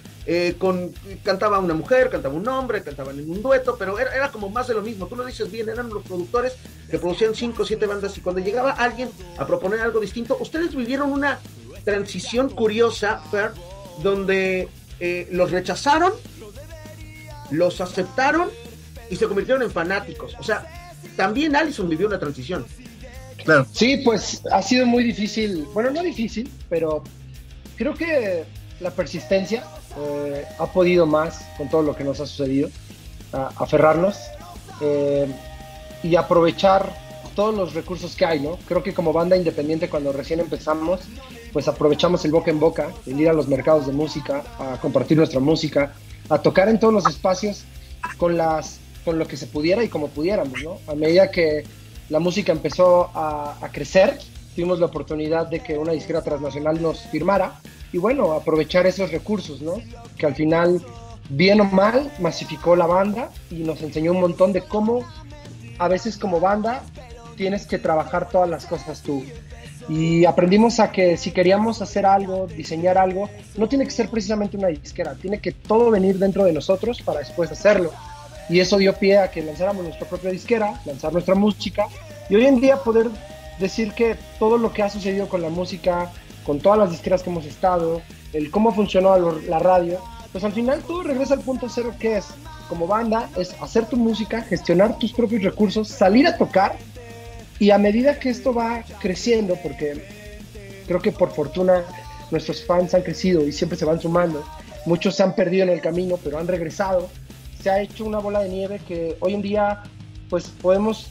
con, 0.59 0.93
cantaba 1.25 1.59
una 1.59 1.73
mujer, 1.73 2.11
cantaba 2.11 2.35
un 2.35 2.47
hombre, 2.47 2.83
cantaban 2.83 3.19
en 3.19 3.31
un 3.31 3.41
dueto, 3.41 3.77
pero 3.79 3.99
era, 3.99 4.15
era, 4.15 4.31
como 4.31 4.51
más 4.51 4.69
de 4.69 4.75
lo 4.75 4.83
mismo. 4.83 5.07
Tú 5.07 5.17
lo 5.17 5.25
dices 5.25 5.51
bien, 5.51 5.71
eran 5.71 5.89
los 5.89 6.03
productores 6.03 6.57
que 6.91 6.99
producían 6.99 7.35
cinco 7.35 7.63
o 7.63 7.67
siete 7.67 7.87
bandas 7.87 8.19
y 8.19 8.21
cuando 8.21 8.43
llegaba 8.43 8.73
alguien 8.73 9.09
a 9.39 9.47
proponer 9.47 9.81
algo 9.81 9.99
distinto, 9.99 10.37
ustedes 10.39 10.75
vivieron 10.75 11.11
una 11.11 11.39
transición 11.85 12.51
curiosa, 12.51 13.23
donde 14.03 14.69
eh, 15.01 15.29
los 15.31 15.51
rechazaron, 15.51 16.13
los 17.51 17.81
aceptaron 17.81 18.49
y 19.11 19.17
se 19.17 19.27
convirtieron 19.27 19.63
en 19.63 19.71
fanáticos. 19.71 20.35
O 20.39 20.43
sea, 20.43 20.93
también 21.17 21.57
Allison 21.57 21.89
vivió 21.89 22.07
una 22.07 22.19
transición. 22.19 22.67
Claro. 23.45 23.67
Sí, 23.73 23.99
pues 24.05 24.43
ha 24.51 24.61
sido 24.63 24.85
muy 24.85 25.05
difícil, 25.05 25.67
bueno, 25.73 25.91
no 25.91 26.03
difícil, 26.03 26.51
pero 26.69 27.03
creo 27.77 27.95
que 27.95 28.45
la 28.81 28.91
persistencia 28.91 29.65
eh, 29.97 30.45
ha 30.59 30.67
podido 30.67 31.07
más 31.07 31.47
con 31.57 31.69
todo 31.71 31.83
lo 31.83 31.97
que 31.97 32.05
nos 32.05 32.21
ha 32.21 32.27
sucedido, 32.27 32.69
aferrarnos 33.33 34.17
eh, 34.81 35.27
y 36.03 36.17
aprovechar 36.17 36.93
todos 37.35 37.55
los 37.55 37.75
recursos 37.75 38.17
que 38.17 38.25
hay, 38.25 38.41
¿no? 38.41 38.59
Creo 38.67 38.83
que 38.83 38.93
como 38.93 39.13
banda 39.13 39.37
independiente 39.37 39.89
cuando 39.89 40.13
recién 40.13 40.41
empezamos, 40.41 41.01
pues 41.53 41.69
aprovechamos 41.69 42.25
el 42.25 42.33
boca 42.33 42.51
en 42.51 42.61
boca, 42.61 42.89
el 43.07 43.21
ir 43.21 43.29
a 43.29 43.33
los 43.33 43.49
mercados 43.49 43.87
de 43.87 43.93
música, 43.93 44.43
a 44.59 44.81
compartir 44.81 45.17
nuestra 45.17 45.41
música, 45.41 45.93
a 46.29 46.39
tocar 46.39 46.69
en 46.69 46.79
todos 46.79 46.93
los 46.93 47.07
espacios 47.07 47.65
con 48.17 48.37
las 48.37 48.81
con 49.05 49.19
lo 49.19 49.27
que 49.27 49.39
se 49.39 49.47
pudiera 49.47 49.83
y 49.83 49.89
como 49.89 50.09
pudiéramos. 50.09 50.59
A 50.87 50.95
medida 50.95 51.31
que 51.31 51.65
la 52.11 52.19
música 52.19 52.53
empezó 52.53 53.11
a, 53.15 53.57
crecer, 53.73 54.19
tuvimos 54.55 54.81
la 54.81 54.87
oportunidad 54.87 55.47
de 55.47 55.61
que 55.61 55.79
una 55.79 55.93
disquera 55.93 56.21
transnacional 56.21 56.83
nos 56.83 57.01
firmara 57.07 57.59
y 57.91 57.97
bueno, 57.97 58.33
aprovechar 58.33 58.87
esos 58.87 59.11
recursos. 59.11 59.61
Que 60.19 60.27
al 60.27 60.35
final, 60.35 60.85
bien 61.31 61.61
o 61.63 61.65
mal, 61.65 62.13
masificó 62.19 62.77
la 62.77 62.87
banda 62.87 63.31
y 63.51 63.61
nos 63.61 63.81
enseñó 63.81 64.13
un 64.13 64.21
montón 64.21 64.53
de 64.53 64.61
cómo 64.61 65.07
a 65.79 65.89
veces 65.89 66.19
como 66.19 66.39
banda 66.39 66.83
tienes 67.37 67.67
que 67.67 67.79
trabajar 67.79 68.29
todas 68.29 68.51
las 68.51 68.67
cosas 68.67 69.01
tú. 69.01 69.25
Y 69.89 70.27
aprendimos 70.27 70.81
a 70.81 70.93
que 70.93 71.17
si 71.17 71.31
queríamos 71.31 71.81
hacer 71.81 72.05
algo, 72.05 72.47
diseñar 72.47 72.99
algo, 72.99 73.31
no 73.57 73.69
tiene 73.69 73.85
que 73.85 73.91
ser 73.91 74.11
precisamente 74.11 74.57
una 74.57 74.69
disquera, 74.69 75.15
tiene 75.15 75.41
que 75.41 75.53
todo 75.53 75.91
venir 75.91 76.19
dentro 76.19 76.45
de 76.45 76.53
nosotros 76.53 77.01
para 77.01 77.21
después 77.21 77.51
hacerlo. 77.51 77.93
Y 78.51 78.61
eso 78.61 78.77
dio 78.77 78.95
pie 78.95 79.19
a 79.19 79.31
que 79.31 79.43
lanzáramos 79.43 79.85
nuestra 79.85 80.07
propia 80.07 80.31
disquera, 80.31 80.81
lanzar 80.85 81.13
nuestra 81.13 81.35
música 81.35 81.87
y 82.29 82.37
hoy 82.37 82.47
en 82.47 82.61
día 82.61 82.77
poder 82.77 83.09
decir 83.59 83.93
que 83.93 84.17
todo 84.39 84.59
lo 84.59 84.73
que 84.73 84.83
ha 84.83 84.91
sucedido 84.91 85.29
con 85.29 85.43
la 85.43 85.49
música, 85.49 86.11
con 86.45 86.61
todas 86.61 86.79
las 86.79 86.91
disqueras 86.91 87.23
que 87.23 87.31
hemos 87.31 87.47
estado, 87.47 88.03
el 88.33 88.51
cómo 88.51 88.73
funcionó 88.75 89.17
la 89.49 89.59
radio, 89.59 89.99
pues 90.33 90.45
al 90.45 90.53
final 90.53 90.83
todo 90.83 91.03
regresa 91.03 91.35
al 91.35 91.41
punto 91.41 91.69
cero 91.69 91.95
que 91.99 92.19
es, 92.19 92.27
como 92.69 92.87
banda, 92.87 93.29
es 93.37 93.55
hacer 93.63 93.87
tu 93.87 93.97
música, 93.97 94.43
gestionar 94.43 94.99
tus 94.99 95.13
propios 95.13 95.43
recursos, 95.43 95.89
salir 95.89 96.27
a 96.27 96.37
tocar 96.37 96.77
y 97.59 97.71
a 97.71 97.79
medida 97.79 98.19
que 98.19 98.31
esto 98.31 98.55
va 98.55 98.85
creciendo, 99.01 99.57
porque 99.63 100.03
creo 100.87 101.01
que 101.01 101.13
por 101.13 101.33
fortuna 101.33 101.85
nuestros 102.31 102.65
fans 102.65 102.95
han 102.95 103.03
crecido 103.03 103.47
y 103.47 103.53
siempre 103.53 103.79
se 103.79 103.85
van 103.85 104.01
sumando, 104.01 104.45
muchos 104.87 105.17
se 105.17 105.23
han 105.23 105.35
perdido 105.35 105.65
en 105.65 105.71
el 105.71 105.81
camino, 105.81 106.19
pero 106.23 106.39
han 106.39 106.47
regresado, 106.47 107.09
se 107.63 107.71
ha 107.71 107.81
hecho 107.81 108.05
una 108.05 108.19
bola 108.19 108.41
de 108.41 108.49
nieve 108.49 108.81
que 108.87 109.17
hoy 109.21 109.35
en 109.35 109.43
día 109.43 109.83
pues 110.29 110.49
podemos 110.49 111.09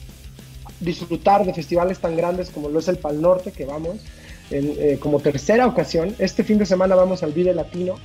disfrutar 0.80 1.46
de 1.46 1.54
festivales 1.54 2.00
tan 2.00 2.16
grandes 2.16 2.50
como 2.50 2.70
lo 2.70 2.80
es 2.80 2.88
el 2.88 2.98
Pal 2.98 3.22
Norte, 3.22 3.52
que 3.52 3.66
vamos, 3.66 3.98
en, 4.52 4.74
eh, 4.78 4.98
como 5.00 5.20
tercera 5.20 5.68
ocasión. 5.68 6.16
Este 6.20 6.44
fin 6.44 6.58
de 6.58 6.66
semana 6.66 6.96
vamos 6.96 7.24
al 7.24 7.34
Vive 7.34 7.54
Latino, 7.54 7.96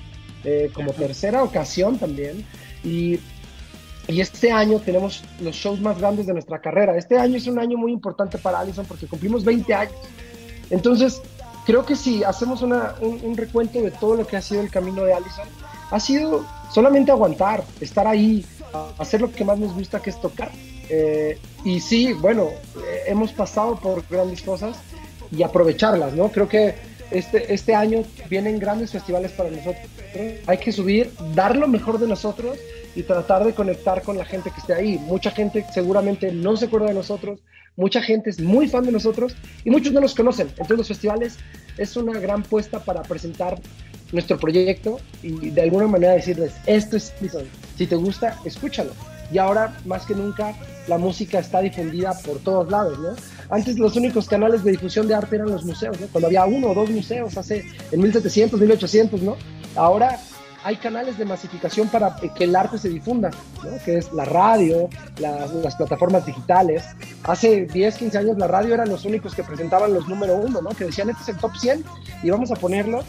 eh, 0.44 0.70
como 0.72 0.92
tercera 0.92 1.42
ocasión 1.42 1.98
también. 1.98 2.44
Y, 2.82 3.20
y, 4.08 4.20
este 4.20 4.50
año 4.50 4.78
tenemos 4.80 5.22
los 5.40 5.54
shows 5.54 5.80
más 5.80 5.98
grandes 5.98 6.26
de 6.26 6.32
nuestra 6.32 6.60
carrera. 6.60 6.96
Este 6.96 7.18
año 7.18 7.36
es 7.36 7.46
un 7.46 7.58
año 7.58 7.78
muy 7.78 7.92
importante 7.92 8.38
para 8.38 8.60
Allison 8.60 8.84
porque 8.86 9.06
cumplimos 9.06 9.44
20 9.44 9.74
años. 9.74 9.94
Entonces, 10.70 11.20
creo 11.66 11.84
que 11.84 11.96
si 11.96 12.24
hacemos 12.24 12.62
un, 12.62 13.36
recuento 13.36 13.80
de 13.80 13.90
todo 13.90 14.16
lo 14.16 14.26
que 14.26 14.36
ha 14.36 14.42
sido 14.42 14.60
el 14.60 14.70
camino 14.70 15.04
de 15.04 15.14
Allison, 15.14 15.46
ha 15.90 16.00
sido 16.00 16.44
solamente 16.72 17.10
aguantar, 17.10 17.64
estar 17.80 18.06
ahí, 18.06 18.44
hacer 18.98 19.20
lo 19.20 19.30
que 19.30 19.44
más 19.44 19.58
nos 19.58 19.74
gusta, 19.74 20.00
que 20.00 20.10
es 20.10 20.20
tocar. 20.20 20.50
Eh, 20.88 21.38
y 21.64 21.80
sí, 21.80 22.12
bueno, 22.12 22.48
eh, 22.48 23.02
hemos 23.06 23.32
pasado 23.32 23.76
por 23.76 24.06
grandes 24.08 24.42
cosas 24.42 24.78
y 25.30 25.42
aprovecharlas, 25.42 26.14
¿no? 26.14 26.28
Creo 26.30 26.48
que 26.48 26.74
este, 27.10 27.52
este 27.52 27.74
año 27.74 28.02
vienen 28.28 28.58
grandes 28.58 28.90
festivales 28.90 29.32
para 29.32 29.50
nosotros. 29.50 29.86
Hay 30.46 30.58
que 30.58 30.72
subir, 30.72 31.12
dar 31.34 31.56
lo 31.56 31.68
mejor 31.68 31.98
de 31.98 32.06
nosotros 32.06 32.58
y 32.94 33.02
tratar 33.02 33.44
de 33.44 33.54
conectar 33.54 34.02
con 34.02 34.18
la 34.18 34.24
gente 34.24 34.50
que 34.50 34.60
esté 34.60 34.74
ahí. 34.74 34.98
Mucha 34.98 35.30
gente 35.30 35.64
seguramente 35.72 36.32
no 36.32 36.56
se 36.56 36.66
acuerda 36.66 36.88
de 36.88 36.94
nosotros, 36.94 37.40
mucha 37.76 38.02
gente 38.02 38.30
es 38.30 38.40
muy 38.40 38.68
fan 38.68 38.84
de 38.84 38.92
nosotros 38.92 39.34
y 39.64 39.70
muchos 39.70 39.92
no 39.92 40.00
nos 40.00 40.14
conocen. 40.14 40.48
Entonces 40.48 40.78
los 40.78 40.88
festivales 40.88 41.38
es 41.78 41.96
una 41.96 42.18
gran 42.18 42.42
puesta 42.42 42.80
para 42.80 43.02
presentar 43.02 43.58
nuestro 44.12 44.38
proyecto 44.38 45.00
y 45.22 45.50
de 45.50 45.62
alguna 45.62 45.86
manera 45.86 46.12
decirles, 46.12 46.52
esto 46.66 46.96
es 46.96 47.12
Si 47.76 47.86
te 47.86 47.96
gusta, 47.96 48.38
escúchalo 48.44 48.92
y 49.32 49.38
ahora 49.38 49.74
más 49.86 50.04
que 50.04 50.14
nunca 50.14 50.54
la 50.88 50.98
música 50.98 51.38
está 51.38 51.60
difundida 51.60 52.12
por 52.24 52.38
todos 52.40 52.70
lados, 52.70 52.98
¿no? 52.98 53.14
Antes 53.48 53.78
los 53.78 53.96
únicos 53.96 54.28
canales 54.28 54.62
de 54.62 54.72
difusión 54.72 55.08
de 55.08 55.14
arte 55.14 55.36
eran 55.36 55.50
los 55.50 55.64
museos, 55.64 55.98
¿no? 56.00 56.06
Cuando 56.08 56.26
había 56.26 56.44
uno 56.44 56.68
o 56.68 56.74
dos 56.74 56.90
museos 56.90 57.36
hace 57.36 57.64
en 57.90 58.00
1700, 58.00 58.60
1800, 58.60 59.22
¿no? 59.22 59.36
Ahora 59.74 60.20
hay 60.64 60.76
canales 60.76 61.18
de 61.18 61.24
masificación 61.24 61.88
para 61.88 62.14
que 62.16 62.44
el 62.44 62.54
arte 62.54 62.78
se 62.78 62.88
difunda, 62.88 63.30
que 63.84 63.98
es 63.98 64.12
la 64.12 64.24
radio, 64.24 64.88
las 65.18 65.76
plataformas 65.76 66.24
digitales. 66.24 66.84
Hace 67.24 67.66
10, 67.66 67.96
15 67.96 68.18
años 68.18 68.38
la 68.38 68.46
radio 68.46 68.74
eran 68.74 68.88
los 68.88 69.04
únicos 69.04 69.34
que 69.34 69.42
presentaban 69.42 69.92
los 69.92 70.08
número 70.08 70.36
uno, 70.36 70.62
¿no? 70.62 70.70
que 70.70 70.84
decían 70.84 71.10
este 71.10 71.22
es 71.22 71.28
el 71.30 71.36
top 71.36 71.56
100 71.56 71.84
y 72.22 72.30
vamos 72.30 72.50
a 72.50 72.56
ponerlo 72.56 73.02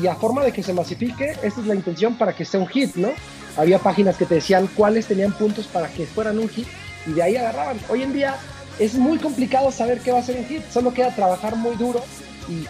y 0.00 0.06
a 0.06 0.14
forma 0.14 0.42
de 0.44 0.52
que 0.52 0.62
se 0.62 0.72
masifique, 0.72 1.32
esta 1.42 1.60
es 1.60 1.66
la 1.66 1.74
intención 1.74 2.16
para 2.16 2.34
que 2.34 2.44
sea 2.44 2.60
un 2.60 2.68
hit, 2.68 2.94
¿no? 2.94 3.08
había 3.56 3.78
páginas 3.78 4.16
que 4.16 4.26
te 4.26 4.36
decían 4.36 4.68
cuáles 4.76 5.06
tenían 5.06 5.32
puntos 5.32 5.66
para 5.66 5.88
que 5.88 6.06
fueran 6.06 6.38
un 6.38 6.48
hit 6.48 6.68
y 7.06 7.12
de 7.12 7.22
ahí 7.22 7.36
agarraban. 7.36 7.78
Hoy 7.88 8.02
en 8.02 8.12
día 8.12 8.36
es 8.78 8.94
muy 8.94 9.18
complicado 9.18 9.72
saber 9.72 10.00
qué 10.00 10.12
va 10.12 10.20
a 10.20 10.22
ser 10.22 10.36
un 10.36 10.46
hit, 10.46 10.62
solo 10.70 10.94
queda 10.94 11.14
trabajar 11.14 11.56
muy 11.56 11.76
duro 11.76 12.00
y 12.48 12.66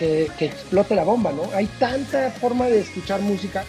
que, 0.00 0.46
explote 0.46 0.94
la 0.94 1.04
bomba, 1.04 1.32
¿no? 1.32 1.42
Hay 1.54 1.66
tanta 1.78 2.30
forma 2.30 2.66
de 2.66 2.80
escuchar 2.80 3.20
música 3.20 3.64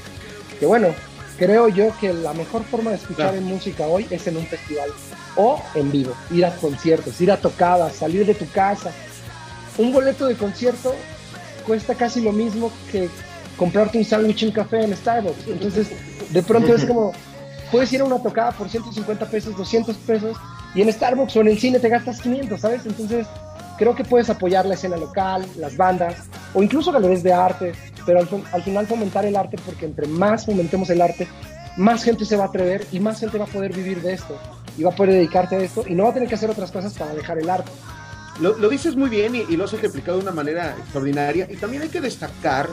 que 0.59 0.65
bueno, 0.65 0.89
creo 1.37 1.67
yo 1.67 1.91
que 1.99 2.13
la 2.13 2.33
mejor 2.33 2.63
forma 2.63 2.91
de 2.91 2.97
escuchar 2.97 3.33
música 3.41 3.87
hoy 3.87 4.07
es 4.09 4.27
en 4.27 4.37
un 4.37 4.45
festival 4.45 4.89
o 5.35 5.61
en 5.75 5.91
vivo, 5.91 6.13
ir 6.29 6.45
a 6.45 6.55
conciertos, 6.55 7.19
ir 7.19 7.31
a 7.31 7.37
tocadas, 7.37 7.95
salir 7.95 8.25
de 8.25 8.33
tu 8.33 8.47
casa. 8.49 8.91
Un 9.77 9.91
boleto 9.91 10.27
de 10.27 10.35
concierto 10.35 10.95
cuesta 11.65 11.95
casi 11.95 12.21
lo 12.21 12.31
mismo 12.31 12.71
que 12.91 13.09
comprarte 13.57 13.97
un 13.97 14.05
sándwich 14.05 14.43
y 14.43 14.45
un 14.45 14.51
café 14.51 14.83
en 14.83 14.95
Starbucks. 14.95 15.47
Entonces, 15.47 15.89
de 16.29 16.43
pronto 16.43 16.75
es 16.75 16.85
como, 16.85 17.11
puedes 17.71 17.91
ir 17.91 18.01
a 18.01 18.05
una 18.05 18.21
tocada 18.21 18.51
por 18.51 18.69
150 18.69 19.25
pesos, 19.29 19.57
200 19.57 19.95
pesos, 19.97 20.37
y 20.75 20.81
en 20.81 20.91
Starbucks 20.91 21.35
o 21.35 21.41
en 21.41 21.47
el 21.49 21.59
cine 21.59 21.79
te 21.79 21.89
gastas 21.89 22.21
500, 22.21 22.59
¿sabes? 22.61 22.85
Entonces, 22.85 23.27
creo 23.81 23.95
que 23.95 24.03
puedes 24.03 24.29
apoyar 24.29 24.67
la 24.67 24.75
escena 24.75 24.95
local, 24.95 25.43
las 25.57 25.75
bandas, 25.75 26.13
o 26.53 26.61
incluso 26.61 26.91
galerías 26.91 27.23
de 27.23 27.33
arte, 27.33 27.71
pero 28.05 28.19
al, 28.19 28.61
final 28.61 28.85
fomentar 28.85 29.25
el 29.25 29.35
arte, 29.35 29.57
porque 29.65 29.87
entre 29.87 30.05
más 30.05 30.45
fomentemos 30.45 30.91
el 30.91 31.01
arte, 31.01 31.27
más 31.77 32.03
gente 32.03 32.23
se 32.23 32.37
va 32.37 32.43
a 32.43 32.47
atrever 32.49 32.85
y 32.91 32.99
más 32.99 33.19
gente 33.19 33.39
va 33.39 33.45
a 33.45 33.47
poder 33.47 33.73
vivir 33.73 33.99
de 34.03 34.13
esto, 34.13 34.37
y 34.77 34.83
va 34.83 34.91
a 34.91 34.95
poder 34.95 35.15
dedicarte 35.15 35.55
a 35.55 35.61
esto, 35.61 35.83
y 35.87 35.95
no 35.95 36.03
va 36.03 36.11
a 36.11 36.13
tener 36.13 36.29
que 36.29 36.35
hacer 36.35 36.51
otras 36.51 36.71
cosas 36.71 36.93
para 36.93 37.15
dejar 37.15 37.39
el 37.39 37.49
arte. 37.49 37.71
Lo, 38.39 38.69
dices 38.69 38.95
muy 38.95 39.09
bien 39.09 39.33
y, 39.33 39.57
lo 39.57 39.65
has 39.65 39.73
ejemplificado 39.73 40.19
de 40.19 40.25
una 40.25 40.31
manera 40.31 40.75
extraordinaria. 40.77 41.47
Y 41.49 41.55
también 41.55 41.81
hay 41.81 41.89
que 41.89 42.01
destacar 42.01 42.69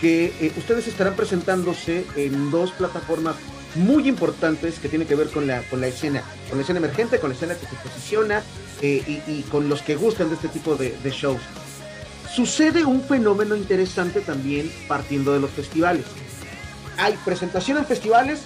que 0.00 0.32
eh, 0.40 0.52
ustedes 0.56 0.88
estarán 0.88 1.16
presentándose 1.16 2.06
en 2.16 2.50
dos 2.50 2.72
plataformas 2.72 3.36
muy 3.74 4.08
importantes 4.08 4.78
que 4.78 4.88
tienen 4.88 5.06
que 5.06 5.14
ver 5.14 5.28
con 5.28 5.46
la, 5.46 5.62
con 5.62 5.80
la 5.80 5.86
escena, 5.86 6.22
con 6.48 6.58
la 6.58 6.62
escena 6.62 6.78
emergente, 6.78 7.18
con 7.18 7.30
la 7.30 7.36
escena 7.36 7.54
que 7.54 7.66
se 7.66 7.76
posiciona 7.76 8.42
eh, 8.82 9.22
y, 9.26 9.42
con 9.42 9.68
los 9.68 9.82
que 9.82 9.96
gustan 9.96 10.28
de 10.28 10.34
este 10.34 10.48
tipo 10.48 10.76
de, 10.76 10.94
shows. 11.10 11.40
Sucede 12.34 12.84
un 12.84 13.02
fenómeno 13.02 13.56
interesante 13.56 14.20
también 14.20 14.70
partiendo 14.88 15.32
de 15.32 15.40
los 15.40 15.50
festivales. 15.50 16.04
Hay 16.96 17.16
presentación 17.24 17.78
en 17.78 17.86
festivales 17.86 18.42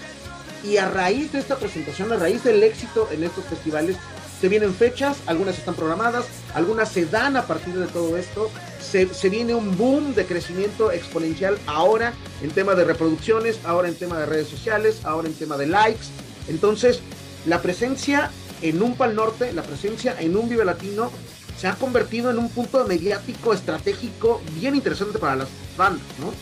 y 0.63 0.79
a 0.79 0.89
raíz 0.89 1.33
de 1.33 1.41
esta 1.41 1.57
presentación, 1.57 2.13
a 2.13 2.17
raíz 2.17 2.43
del 2.45 2.63
éxito 2.63 3.09
en 3.13 3.25
estos 3.25 3.45
festivales, 3.45 3.97
se 4.41 4.49
vienen 4.49 4.75
fechas, 4.75 5.19
algunas 5.27 5.59
están 5.59 5.75
programadas, 5.75 6.27
algunas 6.55 6.91
se 6.91 7.07
dan 7.07 7.37
a 7.37 7.47
partir 7.47 7.75
de 7.75 7.87
todo 7.87 8.17
esto 8.17 8.51
se, 8.85 9.29
viene 9.29 9.55
un 9.55 9.77
boom 9.77 10.15
de 10.15 10.27
crecimiento 10.27 10.93
exponencial 10.93 11.59
ahora 11.67 12.13
en 12.43 12.51
tema 12.51 12.75
de 12.75 12.85
reproducciones, 12.85 13.59
ahora 13.65 13.89
en 13.89 13.97
tema 13.97 14.19
de 14.19 14.27
redes 14.27 14.49
sociales, 14.49 15.01
ahora 15.05 15.29
en 15.29 15.35
tema 15.35 15.57
de 15.57 15.67
likes. 15.67 16.07
Entonces, 16.49 17.01
la 17.47 17.61
presencia 17.63 18.31
en 18.63 18.83
un 18.83 18.97
Pal 18.97 19.15
Norte, 19.15 19.53
la 19.53 19.63
presencia 19.63 20.17
en 20.21 20.37
un 20.37 20.49
Vive 20.49 20.65
Latino, 20.65 21.11
se 21.59 21.67
ha 21.67 21.75
convertido 21.75 22.31
en 22.31 22.39
un 22.39 22.49
punto 22.51 22.85
mediático 22.87 23.53
estratégico 23.53 24.43
bien 24.59 24.75
interesante 24.75 25.19
para 25.19 25.37
las 25.37 25.49
bandas, 25.77 26.07
¿no? 26.21 26.33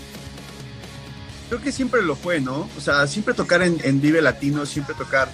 Creo 1.49 1.61
que 1.61 1.70
siempre 1.70 2.02
lo 2.02 2.16
fue, 2.16 2.40
¿no? 2.40 2.68
O 2.78 2.80
sea, 2.80 3.06
siempre 3.06 3.34
tocar 3.34 3.62
en, 3.62 4.00
Vive 4.00 4.22
Latino, 4.22 4.64
siempre 4.64 4.94
tocar 4.94 5.28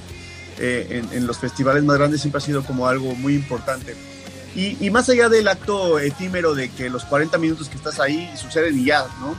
eh, 0.58 1.02
en, 1.10 1.16
en, 1.16 1.26
los 1.26 1.38
festivales 1.38 1.84
más 1.84 1.96
grandes 1.96 2.20
siempre 2.20 2.38
ha 2.38 2.44
sido 2.44 2.64
como 2.64 2.88
algo 2.88 3.14
muy 3.14 3.34
importante. 3.34 3.94
Y, 4.54 4.90
más 4.90 5.08
allá 5.08 5.28
del 5.28 5.46
acto 5.46 5.98
efímero 5.98 6.54
de 6.54 6.70
que 6.70 6.90
los 6.90 7.04
40 7.04 7.38
minutos 7.38 7.68
que 7.68 7.76
estás 7.76 8.00
ahí 8.00 8.28
suceden 8.36 8.78
y 8.78 8.86
ya, 8.86 9.06
¿no? 9.20 9.36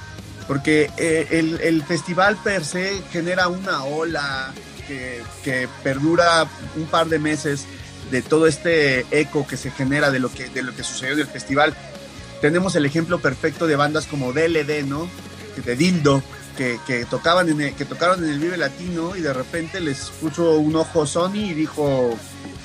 Porque 0.47 0.89
eh, 0.97 1.27
el, 1.61 1.83
festival 1.83 2.37
per 2.43 2.63
se 2.63 3.01
genera 3.11 3.49
una 3.49 3.83
ola 3.83 4.53
que, 4.87 5.67
perdura 5.83 6.47
un 6.75 6.85
par 6.85 7.07
de 7.07 7.19
meses 7.19 7.65
de 8.11 8.21
todo 8.21 8.47
este 8.47 9.05
eco 9.11 9.45
que 9.45 9.57
se 9.57 9.71
genera 9.71 10.09
de 10.09 10.19
lo 10.19 10.31
que, 10.31 10.49
de 10.49 10.63
lo 10.63 10.73
que 10.75 10.83
sucedió 10.83 11.13
en 11.13 11.19
el 11.19 11.27
festival. 11.27 11.75
Tenemos 12.41 12.75
el 12.75 12.85
ejemplo 12.85 13.19
perfecto 13.19 13.67
de 13.67 13.75
bandas 13.75 14.07
como 14.07 14.31
DLD, 14.31 14.85
¿no? 14.85 15.09
De 15.65 15.75
Dildo, 15.75 16.23
que, 16.57 16.79
que, 16.87 17.05
tocaban 17.05 17.49
en 17.49 17.75
que 17.75 17.85
tocaron 17.85 18.23
en 18.23 18.29
el 18.29 18.39
Vive 18.39 18.55
Latino 18.55 19.15
y 19.15 19.21
de 19.21 19.33
repente 19.33 19.81
les 19.81 20.09
puso 20.21 20.57
un 20.57 20.75
ojo 20.77 21.05
Sony 21.05 21.35
y 21.35 21.53
dijo, 21.53 22.17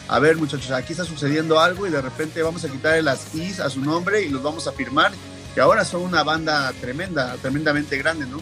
a 0.08 0.18
ver 0.18 0.36
muchachos, 0.36 0.70
aquí 0.70 0.92
está 0.92 1.04
sucediendo 1.04 1.58
algo 1.58 1.86
y 1.86 1.90
de 1.90 2.00
repente 2.00 2.42
vamos 2.42 2.64
a 2.64 2.68
quitarle 2.68 3.02
las 3.02 3.34
is 3.34 3.60
a 3.60 3.70
su 3.70 3.80
nombre 3.80 4.22
y 4.22 4.28
los 4.28 4.42
vamos 4.42 4.66
a 4.66 4.72
firmar, 4.72 5.12
que 5.54 5.60
ahora 5.60 5.84
son 5.84 6.02
una 6.02 6.22
banda 6.22 6.72
tremenda, 6.80 7.34
tremendamente 7.40 7.96
grande, 7.96 8.26
¿no? 8.26 8.40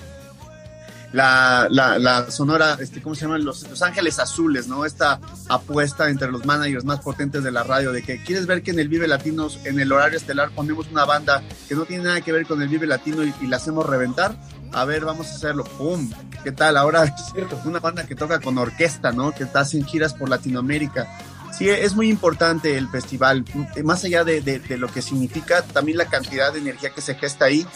La, 1.13 1.69
la, 1.71 2.31
sonora, 2.31 2.79
este, 2.81 3.03
¿cómo 3.03 3.15
se 3.15 3.27
llaman? 3.27 3.45
Los, 3.45 3.83
Ángeles 3.83 4.19
Azules, 4.19 4.67
¿no? 4.67 4.87
Esta 4.87 5.21
apuesta 5.49 6.09
entre 6.09 6.33
los 6.33 6.47
managers 6.47 6.87
más 6.87 7.01
potentes 7.01 7.45
de 7.45 7.53
la 7.53 7.63
radio, 7.63 7.93
de 7.93 8.03
que 8.03 8.23
quieres 8.23 8.47
ver 8.47 8.63
que 8.63 8.71
en 8.71 8.79
el 8.79 8.89
Vive 8.89 9.07
Latinos, 9.07 9.61
en 9.65 9.79
el 9.79 9.93
horario 9.93 10.17
estelar, 10.17 10.51
ponemos 10.53 10.89
una 10.91 11.05
banda 11.05 11.43
que 11.69 11.75
no 11.75 11.85
tiene 11.85 12.05
nada 12.05 12.23
que 12.23 12.33
ver 12.33 12.47
con 12.47 12.63
el 12.63 12.69
Vive 12.69 12.87
Latino 12.87 13.23
y, 13.25 13.47
la 13.47 13.57
hacemos 13.57 13.85
reventar. 13.85 14.35
A 14.73 14.87
ver, 14.87 15.05
vamos 15.05 15.27
a 15.27 15.35
hacerlo. 15.35 15.65
¡Pum! 15.65 16.11
¿Qué 16.43 16.51
tal? 16.51 16.79
Ahora 16.79 17.05
es 17.37 17.67
una 17.67 17.81
banda 17.81 18.07
que 18.07 18.15
toca 18.15 18.41
con 18.41 18.57
orquesta, 18.57 19.13
¿no? 19.13 19.33
Que 19.33 19.45
está 19.45 19.61
haciendo 19.61 19.87
giras 19.87 20.15
por 20.15 20.31
Latinoamérica 20.31 21.07
Sí, 21.57 21.69
es 21.69 21.95
muy 21.95 22.09
importante 22.09 22.79
el 22.79 22.89
festival, 22.89 23.45
más 23.85 24.05
allá 24.05 24.25
de, 24.25 24.63
lo 24.79 24.89
que 24.89 25.03
significa, 25.03 25.63
también 25.63 25.99
la 25.99 26.07
cantidad 26.07 26.53
de 26.53 26.61
energía 26.61 26.91
que 26.91 27.03
se 27.03 27.15
gesta 27.15 27.45
ahí 27.45 27.67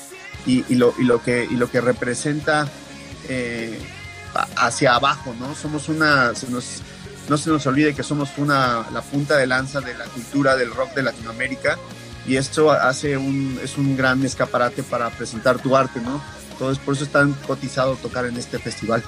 y, 0.46 0.74
lo, 0.76 0.94
y 0.98 1.04
lo, 1.04 1.22
que, 1.22 1.80
representa 1.80 2.68
eh, 3.28 3.78
hacia 4.56 4.94
abajo, 4.94 5.34
¿no? 5.38 5.54
Somos 5.54 5.90
una, 5.90 6.32
nos, 6.48 6.82
no 7.28 7.36
se 7.36 7.50
nos 7.50 7.66
olvide 7.66 7.94
que 7.94 8.02
somos 8.02 8.30
una, 8.38 8.86
la 8.92 9.02
punta 9.02 9.36
de 9.36 9.46
lanza 9.46 9.80
de 9.82 9.94
la 9.94 10.06
cultura 10.06 10.56
del 10.56 10.70
rock 10.72 10.94
de 10.94 11.02
Latinoamérica 11.02 11.76
y 12.26 12.36
esto 12.36 12.70
hace 12.70 13.16
un, 13.16 13.60
es 13.62 13.76
un 13.76 13.96
gran 13.96 14.24
escaparate 14.24 14.82
para 14.84 15.10
presentar 15.10 15.58
tu 15.58 15.76
arte, 15.76 16.00
¿no? 16.00 16.22
Entonces 16.52 16.82
por 16.82 16.94
eso 16.94 17.04
es 17.04 17.12
tan 17.12 17.34
cotizado 17.46 17.96
tocar 17.96 18.24
en 18.24 18.36
este 18.38 18.58
festival 18.58 19.02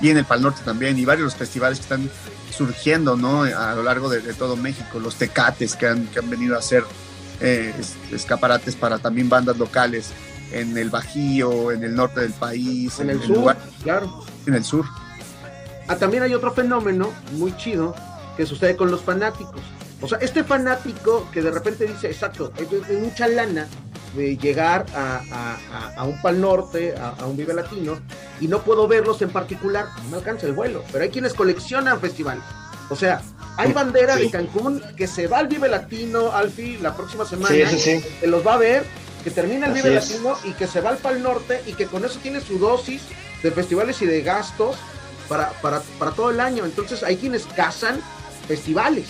y 0.00 0.10
en 0.10 0.16
el 0.16 0.24
Pal 0.24 0.42
Norte 0.42 0.60
también 0.64 0.98
y 0.98 1.04
varios 1.04 1.34
festivales 1.34 1.78
que 1.78 1.82
están 1.82 2.10
surgiendo 2.50 3.16
¿no? 3.16 3.42
a 3.42 3.74
lo 3.74 3.82
largo 3.82 4.08
de, 4.08 4.20
todo 4.34 4.56
México, 4.56 4.98
los 4.98 5.16
tecates 5.16 5.76
que 5.76 5.86
han, 5.86 6.06
que 6.06 6.18
han 6.18 6.30
venido 6.30 6.56
a 6.56 6.58
hacer 6.58 6.84
eh, 7.40 7.72
escaparates 8.12 8.74
para 8.76 8.98
también 8.98 9.28
bandas 9.28 9.58
locales 9.58 10.12
en 10.52 10.76
el 10.76 10.90
Bajío, 10.90 11.72
en 11.72 11.84
el 11.84 11.94
norte 11.94 12.20
del 12.20 12.32
país, 12.32 12.98
en, 13.00 13.10
el, 13.10 13.22
sur, 13.22 13.56
claro. 13.82 14.24
En 14.46 14.54
el 14.54 14.64
sur. 14.64 14.86
Ah, 15.86 15.96
también 15.96 16.22
hay 16.22 16.34
otro 16.34 16.52
fenómeno 16.52 17.12
muy 17.32 17.54
chido 17.56 17.94
que 18.36 18.46
sucede 18.46 18.76
con 18.76 18.90
los 18.90 19.02
fanáticos. 19.02 19.60
O 20.00 20.08
sea, 20.08 20.18
este 20.18 20.44
fanático 20.44 21.28
que 21.32 21.42
de 21.42 21.50
repente 21.50 21.86
dice, 21.86 22.08
exacto, 22.08 22.52
es 22.56 22.98
mucha 22.98 23.26
lana 23.28 23.66
de 24.14 24.36
llegar 24.36 24.86
a, 24.94 26.04
un 26.04 26.20
Pal 26.22 26.40
Norte, 26.40 26.94
a, 26.96 27.24
un 27.26 27.36
Vive 27.36 27.54
Latino, 27.54 27.98
y 28.40 28.48
no 28.48 28.62
puedo 28.62 28.88
verlos 28.88 29.20
en 29.22 29.30
particular, 29.30 29.86
no 30.04 30.10
me 30.10 30.16
alcanza 30.16 30.46
el 30.46 30.52
vuelo, 30.52 30.84
pero 30.92 31.04
hay 31.04 31.10
quienes 31.10 31.34
coleccionan 31.34 32.00
festivales. 32.00 32.44
O 32.90 32.96
sea, 32.96 33.20
hay 33.56 33.72
bandera 33.72 34.16
de 34.16 34.30
Cancún 34.30 34.82
que 34.96 35.06
se 35.06 35.26
va 35.26 35.38
al 35.38 35.48
Vive 35.48 35.68
Latino, 35.68 36.32
Alfi, 36.32 36.78
la 36.78 36.96
próxima 36.96 37.24
semana, 37.24 37.68
sí, 37.68 38.02
que 38.20 38.26
los 38.26 38.46
va 38.46 38.54
a 38.54 38.58
ver, 38.58 38.84
que 39.22 39.30
termina 39.30 39.66
el 39.66 39.72
Vive 39.72 39.90
Latino 39.90 40.36
y 40.44 40.52
que 40.52 40.66
se 40.66 40.80
va 40.80 40.90
al 40.90 40.98
Pal 40.98 41.22
Norte 41.22 41.62
y 41.66 41.72
que 41.72 41.86
con 41.86 42.04
eso 42.04 42.18
tiene 42.22 42.40
su 42.40 42.58
dosis 42.58 43.02
de 43.42 43.50
festivales 43.50 44.00
y 44.02 44.06
de 44.06 44.22
gastos 44.22 44.76
para, 45.28 45.50
para, 45.60 45.80
para 45.98 46.12
todo 46.12 46.30
el 46.30 46.40
año. 46.40 46.64
Entonces 46.64 47.02
hay 47.02 47.16
quienes 47.16 47.44
cazan 47.46 48.00
festivales. 48.46 49.08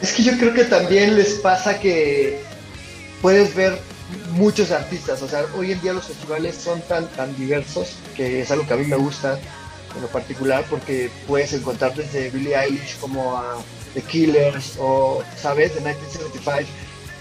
Es 0.00 0.12
que 0.12 0.22
yo 0.22 0.38
creo 0.38 0.54
que 0.54 0.64
también 0.64 1.16
les 1.16 1.34
pasa 1.34 1.78
que 1.80 2.40
puedes 3.20 3.54
ver 3.54 3.78
muchos 4.32 4.70
artistas. 4.70 5.22
O 5.22 5.28
sea, 5.28 5.44
hoy 5.56 5.72
en 5.72 5.80
día 5.80 5.92
los 5.92 6.06
festivales 6.06 6.56
son 6.56 6.80
tan, 6.82 7.08
tan 7.08 7.36
diversos 7.36 7.96
que 8.16 8.40
es 8.40 8.50
algo 8.50 8.66
que 8.66 8.74
a 8.74 8.76
mí 8.76 8.86
me 8.86 8.96
gusta 8.96 9.38
en 9.94 10.02
lo 10.02 10.08
particular 10.08 10.64
porque 10.68 11.10
puedes 11.26 11.52
encontrar 11.52 11.94
desde 11.94 12.30
Billie 12.30 12.56
Eilish 12.56 12.98
como 13.00 13.36
a 13.36 13.56
The 13.94 14.02
Killers 14.02 14.74
o, 14.78 15.22
¿sabes? 15.36 15.74
De 15.74 15.80
1975 15.80 16.70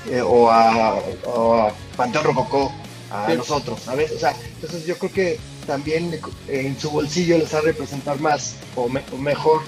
eh, 0.10 0.22
o, 0.22 0.50
a, 0.50 0.96
o 1.26 1.54
a 1.54 1.74
Panteón 1.96 2.24
Rococó, 2.24 2.72
a 3.10 3.34
nosotros, 3.34 3.82
¿sabes? 3.82 4.12
O 4.12 4.20
sea, 4.20 4.36
entonces 4.56 4.86
yo 4.86 4.98
creo 4.98 5.12
que 5.12 5.40
también 5.66 6.20
en 6.48 6.80
su 6.80 6.90
bolsillo 6.90 7.38
les 7.38 7.54
va 7.54 7.60
a 7.60 7.62
representar 7.62 8.20
más 8.20 8.56
o, 8.76 8.84
o 8.84 9.18
mejor 9.18 9.62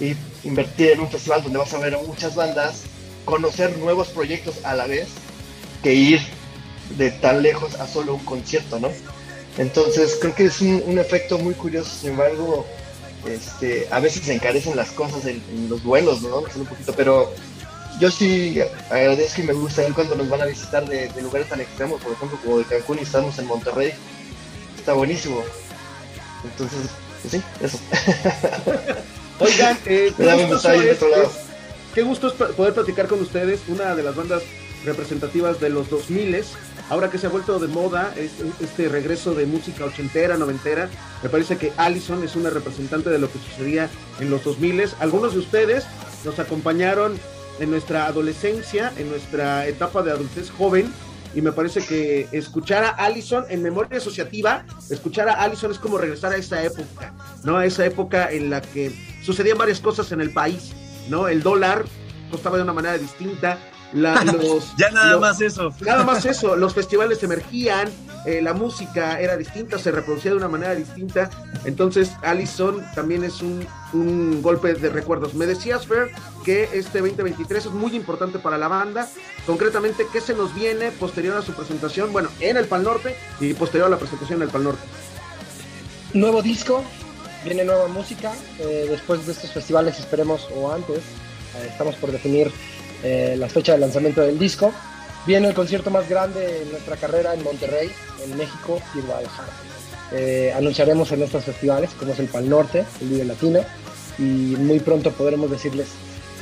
y 0.00 0.16
invertir 0.44 0.92
en 0.92 1.00
un 1.00 1.10
festival 1.10 1.42
donde 1.42 1.58
vas 1.58 1.72
a 1.74 1.78
ver 1.78 1.94
a 1.94 1.98
muchas 1.98 2.34
bandas, 2.34 2.82
conocer 3.24 3.76
nuevos 3.78 4.08
proyectos 4.08 4.64
a 4.64 4.74
la 4.74 4.86
vez 4.86 5.08
que 5.82 5.94
ir 5.94 6.20
de 6.96 7.10
tan 7.10 7.42
lejos 7.42 7.74
a 7.76 7.86
solo 7.86 8.14
un 8.14 8.24
concierto, 8.24 8.78
¿no? 8.78 8.90
Entonces 9.58 10.16
creo 10.20 10.34
que 10.34 10.46
es 10.46 10.60
un, 10.60 10.98
efecto 10.98 11.38
muy 11.38 11.54
curioso, 11.54 11.90
sin 11.90 12.10
embargo, 12.10 12.66
este, 13.26 13.88
a 13.90 14.00
veces 14.00 14.24
se 14.24 14.34
encarecen 14.34 14.76
las 14.76 14.90
cosas 14.90 15.26
en, 15.26 15.42
los 15.68 15.82
vuelos, 15.82 16.22
¿no? 16.22 16.38
Un 16.38 16.66
poquito, 16.66 16.94
pero 16.96 17.32
yo 17.98 18.10
sí 18.10 18.60
agradezco 18.88 19.42
y 19.42 19.44
me 19.44 19.52
gusta 19.52 19.82
ver 19.82 19.92
cuando 19.92 20.14
nos 20.14 20.28
van 20.28 20.42
a 20.42 20.46
visitar 20.46 20.88
de, 20.88 21.10
lugares 21.20 21.48
tan 21.48 21.60
extremos, 21.60 22.00
por 22.00 22.12
ejemplo, 22.12 22.38
como 22.42 22.58
de 22.58 22.64
Cancún 22.64 22.98
y 22.98 23.02
estamos 23.02 23.38
en 23.38 23.46
Monterrey. 23.46 23.92
Está 24.78 24.94
buenísimo. 24.94 25.42
Entonces, 26.44 26.90
pues 27.20 27.32
sí, 27.34 27.42
eso. 27.60 27.78
Oigan, 29.40 29.78
eh, 29.86 30.12
qué 31.94 32.02
gusto 32.02 32.28
es 32.28 32.34
poder 32.34 32.74
platicar 32.74 33.08
con 33.08 33.20
ustedes, 33.20 33.60
una 33.68 33.94
de 33.94 34.02
las 34.02 34.14
bandas 34.14 34.42
representativas 34.84 35.60
de 35.60 35.70
los 35.70 35.90
2000 35.90 36.34
ahora 36.90 37.08
que 37.08 37.18
se 37.18 37.26
ha 37.26 37.30
vuelto 37.30 37.58
de 37.58 37.68
moda 37.68 38.12
este 38.16 38.88
regreso 38.88 39.34
de 39.34 39.46
música 39.46 39.84
ochentera, 39.84 40.36
noventera, 40.36 40.90
me 41.22 41.28
parece 41.28 41.56
que 41.56 41.72
Allison 41.76 42.22
es 42.22 42.36
una 42.36 42.50
representante 42.50 43.08
de 43.08 43.18
lo 43.18 43.32
que 43.32 43.38
sucedía 43.38 43.88
en 44.18 44.28
los 44.28 44.44
2000. 44.44 44.82
Algunos 44.98 45.32
de 45.32 45.38
ustedes 45.38 45.86
nos 46.24 46.38
acompañaron 46.38 47.18
en 47.60 47.70
nuestra 47.70 48.06
adolescencia, 48.06 48.92
en 48.98 49.08
nuestra 49.08 49.66
etapa 49.66 50.02
de 50.02 50.10
adultez 50.10 50.50
joven, 50.50 50.92
y 51.32 51.42
me 51.42 51.52
parece 51.52 51.84
que 51.84 52.28
escuchar 52.32 52.82
a 52.82 52.90
Allison 52.90 53.44
en 53.48 53.62
memoria 53.62 53.98
asociativa, 53.98 54.64
escuchar 54.90 55.28
a 55.28 55.42
Allison 55.42 55.70
es 55.70 55.78
como 55.78 55.96
regresar 55.96 56.32
a 56.32 56.36
esa 56.36 56.62
época, 56.64 57.14
¿no? 57.44 57.56
A 57.56 57.66
esa 57.66 57.86
época 57.86 58.32
en 58.32 58.50
la 58.50 58.60
que 58.60 58.92
sucedían 59.22 59.56
varias 59.56 59.78
cosas 59.78 60.10
en 60.10 60.20
el 60.20 60.32
país, 60.32 60.72
¿no? 61.08 61.28
El 61.28 61.42
dólar 61.42 61.84
costaba 62.32 62.56
de 62.56 62.64
una 62.64 62.72
manera 62.72 62.98
distinta, 62.98 63.58
los, 63.92 64.76
ya 64.76 64.90
nada 64.90 65.18
más 65.18 65.40
eso. 65.40 65.72
Nada 65.80 66.04
más 66.04 66.24
eso, 66.26 66.56
los 66.56 66.74
festivales 66.74 67.22
emergían, 67.22 67.88
eh, 68.26 68.40
la 68.42 68.52
música 68.52 69.20
era 69.20 69.36
distinta, 69.36 69.78
se 69.78 69.90
reproducía 69.90 70.30
de 70.32 70.36
una 70.36 70.48
manera 70.48 70.74
distinta. 70.74 71.30
Entonces, 71.64 72.12
Allison 72.22 72.84
también 72.94 73.24
es 73.24 73.40
un, 73.40 73.66
un 73.92 74.42
golpe 74.42 74.74
de 74.74 74.90
recuerdos. 74.90 75.34
Me 75.34 75.46
decías, 75.46 75.86
Fer, 75.86 76.10
que 76.44 76.68
este 76.72 77.00
2023 77.00 77.66
es 77.66 77.72
muy 77.72 77.94
importante 77.96 78.38
para 78.38 78.58
la 78.58 78.68
banda. 78.68 79.08
Concretamente, 79.46 80.06
¿qué 80.12 80.20
se 80.20 80.34
nos 80.34 80.54
viene 80.54 80.90
posterior 80.92 81.36
a 81.36 81.42
su 81.42 81.52
presentación? 81.52 82.12
Bueno, 82.12 82.28
en 82.40 82.56
el 82.56 82.66
Pal 82.66 82.82
Norte 82.82 83.16
y 83.40 83.54
posterior 83.54 83.86
a 83.86 83.90
la 83.90 83.98
presentación 83.98 84.38
en 84.38 84.48
el 84.48 84.50
Pal 84.50 84.64
Norte. 84.64 84.82
Nuevo 86.12 86.42
disco, 86.42 86.84
viene 87.44 87.64
nueva 87.64 87.88
música. 87.88 88.32
Eh, 88.58 88.86
después 88.88 89.24
de 89.26 89.32
estos 89.32 89.52
festivales, 89.52 89.98
esperemos, 89.98 90.48
o 90.54 90.72
antes, 90.72 90.98
eh, 90.98 91.68
estamos 91.68 91.94
por 91.96 92.10
definir 92.10 92.52
eh, 93.02 93.34
la 93.38 93.48
fecha 93.48 93.72
de 93.72 93.78
lanzamiento 93.78 94.20
del 94.20 94.38
disco. 94.38 94.72
Viene 95.26 95.48
el 95.48 95.54
concierto 95.54 95.90
más 95.90 96.08
grande 96.08 96.62
en 96.62 96.70
nuestra 96.70 96.96
carrera 96.96 97.34
en 97.34 97.42
Monterrey, 97.42 97.90
en 98.24 98.36
México 98.36 98.80
y 98.94 99.00
en 99.00 99.06
Guadalajara. 99.06 99.52
Eh, 100.12 100.52
anunciaremos 100.56 101.12
en 101.12 101.22
estos 101.22 101.44
festivales, 101.44 101.90
como 101.98 102.12
es 102.12 102.18
el 102.18 102.26
Pal 102.26 102.48
Norte, 102.48 102.84
el 103.00 103.08
Vive 103.08 103.24
Latino, 103.24 103.60
y 104.18 104.22
muy 104.22 104.80
pronto 104.80 105.12
podremos 105.12 105.50
decirles 105.50 105.88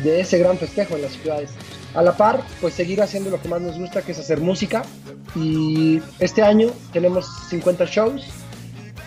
de 0.03 0.21
ese 0.21 0.39
gran 0.39 0.59
festejo 0.59 0.97
en 0.97 1.03
las 1.03 1.13
ciudades. 1.13 1.51
A 1.95 2.03
la 2.03 2.17
par, 2.17 2.43
pues 2.61 2.75
seguir 2.75 3.03
haciendo 3.03 3.31
lo 3.31 3.41
que 3.41 3.49
más 3.49 3.61
nos 3.61 3.79
gusta, 3.79 4.03
que 4.03 4.13
es 4.13 4.19
hacer 4.19 4.41
música. 4.41 4.83
Y 5.35 6.01
este 6.19 6.43
año 6.43 6.71
tenemos 6.93 7.27
50 7.49 7.85
shows. 7.87 8.23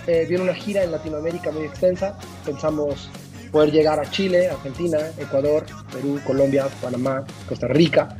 Eh, 0.07 0.25
viene 0.27 0.43
una 0.43 0.53
gira 0.53 0.83
en 0.83 0.91
Latinoamérica 0.91 1.51
muy 1.51 1.63
extensa. 1.63 2.17
Pensamos 2.45 3.09
poder 3.51 3.71
llegar 3.71 3.99
a 3.99 4.09
Chile, 4.09 4.49
Argentina, 4.49 4.99
Ecuador, 5.17 5.65
Perú, 5.91 6.19
Colombia, 6.25 6.67
Panamá, 6.81 7.25
Costa 7.47 7.67
Rica. 7.67 8.17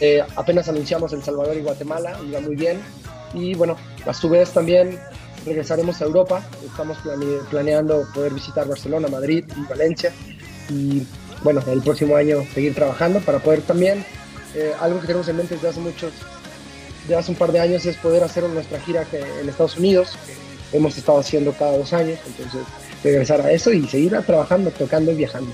Eh, 0.00 0.22
apenas 0.34 0.68
anunciamos 0.68 1.12
El 1.12 1.22
Salvador 1.22 1.56
y 1.56 1.60
Guatemala, 1.60 2.18
iba 2.26 2.40
muy 2.40 2.56
bien. 2.56 2.80
Y 3.32 3.54
bueno, 3.54 3.76
a 4.04 4.12
su 4.12 4.28
vez 4.28 4.50
también 4.50 4.98
regresaremos 5.44 6.00
a 6.02 6.04
Europa. 6.04 6.42
Estamos 6.64 6.98
planeando 7.50 8.06
poder 8.12 8.34
visitar 8.34 8.66
Barcelona, 8.66 9.08
Madrid 9.08 9.44
y 9.56 9.68
Valencia. 9.68 10.12
Y 10.68 11.06
bueno, 11.42 11.62
el 11.68 11.80
próximo 11.82 12.16
año 12.16 12.42
seguir 12.52 12.74
trabajando 12.74 13.20
para 13.20 13.38
poder 13.38 13.62
también, 13.62 14.04
eh, 14.54 14.72
algo 14.80 15.00
que 15.00 15.06
tenemos 15.06 15.28
en 15.28 15.36
mente 15.36 15.54
desde 15.54 15.68
hace 15.68 15.80
muchos, 15.80 16.12
de 17.06 17.14
hace 17.14 17.30
un 17.30 17.36
par 17.36 17.52
de 17.52 17.60
años 17.60 17.86
es 17.86 17.96
poder 17.96 18.24
hacer 18.24 18.42
nuestra 18.44 18.80
gira 18.80 19.06
en 19.12 19.48
Estados 19.48 19.76
Unidos. 19.76 20.16
Que 20.70 20.78
hemos 20.78 20.98
estado 20.98 21.20
haciendo 21.20 21.52
cada 21.52 21.78
dos 21.78 21.92
años, 21.92 22.18
entonces 22.26 22.62
regresar 23.02 23.40
a 23.40 23.50
eso 23.50 23.72
y 23.72 23.86
seguir 23.86 24.16
trabajando, 24.26 24.70
tocando 24.70 25.12
y 25.12 25.16
viajando. 25.16 25.52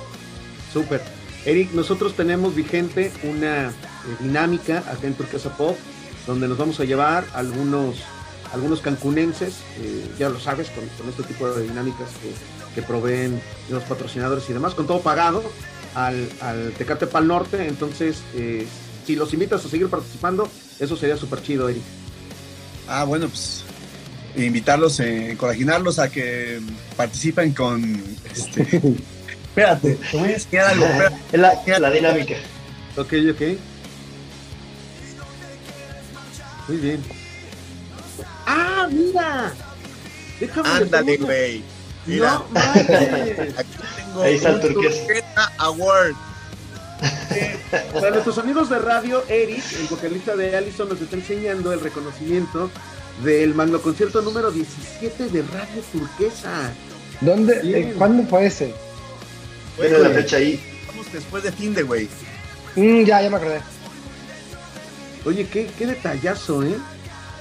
Súper. 0.72 1.02
Eric, 1.44 1.72
nosotros 1.72 2.14
tenemos 2.14 2.54
vigente 2.54 3.12
una 3.24 3.68
eh, 3.68 3.72
dinámica 4.20 4.78
acá 4.78 5.06
en 5.06 5.14
Turquesa 5.14 5.56
Pop, 5.56 5.76
donde 6.26 6.46
nos 6.46 6.56
vamos 6.56 6.78
a 6.80 6.84
llevar 6.84 7.24
algunos, 7.34 7.96
algunos 8.52 8.80
cancunenses, 8.80 9.56
eh, 9.80 10.06
ya 10.18 10.28
lo 10.28 10.38
sabes, 10.38 10.70
con, 10.70 10.84
este 11.08 11.22
tipo 11.24 11.50
de 11.50 11.64
dinámicas 11.64 12.08
que, 12.22 12.80
que, 12.80 12.86
proveen 12.86 13.40
los 13.70 13.82
patrocinadores 13.82 14.48
y 14.48 14.52
demás, 14.52 14.74
con 14.74 14.86
todo 14.86 15.00
pagado 15.00 15.42
al, 15.94 16.28
al 16.40 16.72
Tecate 16.72 17.06
Pal 17.06 17.26
Norte. 17.26 17.66
Entonces, 17.66 18.22
eh, 18.34 18.66
si 19.04 19.16
los 19.16 19.32
invitas 19.34 19.64
a 19.64 19.68
seguir 19.68 19.88
participando, 19.88 20.48
eso 20.78 20.96
sería 20.96 21.16
súper 21.16 21.42
chido, 21.42 21.68
Eric. 21.68 21.82
Ah, 22.88 23.04
bueno, 23.04 23.28
pues 23.28 23.64
invitarlos, 24.36 25.00
eh, 25.00 25.32
encorajinarlos 25.32 25.98
a 25.98 26.10
que 26.10 26.60
participen 26.96 27.52
con. 27.52 28.02
Este, 28.34 28.62
espérate, 29.42 29.94
te 30.10 30.16
voy 30.16 30.30
a 30.30 30.34
enseñar 30.34 30.66
algo. 30.66 30.86
la, 31.32 31.78
la 31.78 31.90
dinámica. 31.90 32.34
Ok, 32.96 33.12
ok. 33.30 33.58
Muy 36.68 36.76
bien. 36.76 37.02
¡Ah, 38.46 38.88
mira! 38.90 39.52
Déjame 40.40 40.68
Ándale, 40.68 41.16
güey. 41.16 41.62
Mira. 42.06 42.42
No, 42.52 42.60
Aquí 43.56 43.76
tengo 43.96 44.22
Ahí 44.22 44.34
está 44.34 44.50
el 44.50 44.60
turquesa. 44.60 45.52
Award. 45.58 46.14
Eh, 47.30 47.58
para 47.92 48.10
nuestros 48.10 48.38
amigos 48.38 48.68
de 48.68 48.78
radio, 48.78 49.24
Eric, 49.28 49.64
el 49.80 49.86
vocalista 49.88 50.36
de 50.36 50.56
Allison, 50.56 50.88
nos 50.88 51.00
está 51.00 51.16
enseñando 51.16 51.72
el 51.72 51.80
reconocimiento 51.80 52.70
del 53.24 53.54
magno 53.54 53.80
concierto 53.80 54.22
número 54.22 54.50
17 54.50 55.28
de 55.28 55.42
Radio 55.42 55.82
Turquesa. 55.92 56.72
¿Dónde? 57.20 57.60
Eh, 57.62 57.94
¿Cuándo 57.96 58.24
fue 58.24 58.46
ese? 58.46 58.74
Tiene 59.76 59.98
la 59.98 60.10
fecha 60.10 60.36
ahí. 60.36 60.60
Vamos 60.88 61.12
después 61.12 61.42
de 61.42 61.52
fin 61.52 61.74
de 61.74 61.82
güey. 61.82 62.08
Mm, 62.76 63.04
ya, 63.04 63.22
ya 63.22 63.30
me 63.30 63.36
acordé. 63.36 63.60
Oye, 65.24 65.46
qué, 65.46 65.70
qué 65.78 65.86
detallazo, 65.86 66.62
¿eh? 66.64 66.76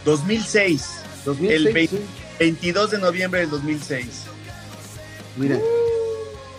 2006. 0.05 0.88
2006, 1.25 1.75
El 1.75 1.89
sí. 1.89 1.99
22 2.39 2.91
de 2.91 2.97
noviembre 2.99 3.39
del 3.41 3.49
2006. 3.49 4.05
Mira, 5.38 5.57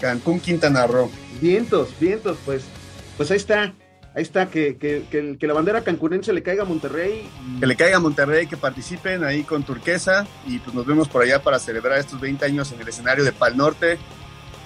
Cancún, 0.01 0.41
Quintana 0.41 0.87
Roo. 0.87 1.11
vientos, 1.41 1.89
vientos, 2.01 2.39
pues. 2.45 2.63
Pues 3.17 3.31
ahí 3.31 3.37
está. 3.37 3.73
Ahí 4.15 4.23
está, 4.23 4.51
que, 4.51 4.77
que, 4.77 5.07
que, 5.11 5.39
que 5.39 5.47
la 5.47 5.55
bandera 5.55 5.83
cancunense 5.83 6.33
le 6.35 6.43
caiga 6.43 6.63
a 6.63 6.67
Monterrey. 6.67 7.29
Que 7.61 7.67
le 7.67 7.77
caiga 7.77 7.97
a 7.97 8.01
Monterrey, 8.01 8.47
que 8.47 8.59
participen 8.59 9.25
ahí 9.25 9.43
con 9.43 9.63
Turquesa 9.63 10.27
y 10.47 10.59
pues 10.59 10.75
nos 10.75 10.85
vemos 10.85 11.09
por 11.09 11.23
allá 11.23 11.43
para 11.43 11.59
celebrar 11.59 11.99
estos 11.99 12.21
20 12.21 12.45
años 12.45 12.71
en 12.73 12.81
el 12.81 12.89
escenario 12.89 13.25
de 13.25 13.33
Pal 13.33 13.57
Norte. 13.57 13.99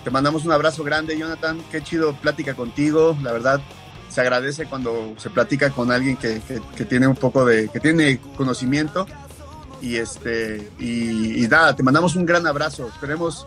Te 0.03 0.11
mandamos 0.11 0.45
un 0.45 0.53
abrazo 0.53 0.83
grande, 0.83 1.17
Jonathan. 1.17 1.61
Qué 1.71 1.83
chido 1.83 2.15
plática 2.15 2.55
contigo. 2.55 3.17
La 3.23 3.33
verdad, 3.33 3.61
se 4.09 4.21
agradece 4.21 4.67
cuando 4.67 5.15
se 5.17 5.31
platica 5.31 5.71
con 5.71 5.93
alguien 5.93 6.17
que 6.17 6.85
tiene 6.89 7.07
un 7.07 7.17
poco 7.17 7.45
de, 7.45 7.69
que 7.69 7.79
tiene 7.79 8.19
conocimiento. 8.37 9.07
Y 9.81 9.97
este, 9.97 10.71
y, 10.79 11.45
y 11.45 11.49
nada, 11.49 11.77
te 11.77 11.83
mandamos 11.83 12.17
un 12.17 12.27
gran 12.27 12.47
abrazo. 12.47 12.89
Esperemos 12.89 13.47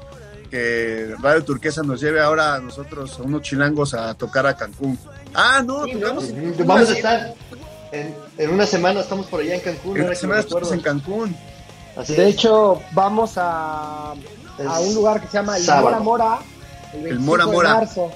que 0.49 1.13
Radio 1.21 1.43
Turquesa 1.43 1.81
nos 1.83 2.01
lleve 2.01 2.19
ahora 2.21 2.55
a 2.55 2.59
nosotros, 2.59 3.19
a 3.19 3.23
unos 3.23 3.41
chilangos, 3.41 3.93
a 3.93 4.13
tocar 4.15 4.45
a 4.47 4.55
Cancún. 4.55 4.97
Ah, 5.33 5.62
no, 5.65 5.85
Sí. 5.85 5.93
Vamos 6.65 6.89
a 6.89 6.93
estar 6.93 7.33
en, 7.91 8.15
en 8.38 8.49
una 8.49 8.65
semana, 8.65 8.99
estamos 9.01 9.27
por 9.27 9.41
allá 9.41 9.55
en 9.55 9.62
Cancún. 9.62 9.97
En 9.97 10.05
una 10.05 10.15
semana 10.15 10.39
estamos 10.41 10.71
en 10.71 10.81
Cancún. 10.81 11.35
Así 11.95 12.15
De 12.15 12.29
es. 12.29 12.35
hecho, 12.35 12.81
vamos 12.93 13.33
a, 13.38 14.12
a 14.12 14.79
un 14.79 14.93
lugar 14.95 15.21
que 15.21 15.27
se 15.27 15.33
llama 15.33 15.57
el 15.57 15.63
sábado. 15.63 16.01
Mora 16.03 16.35
Mora, 16.35 16.39
el 16.93 17.01
25 17.03 17.25
Mora 17.25 17.45
Mora. 17.45 17.69
de 17.69 17.75
marzo. 17.75 18.12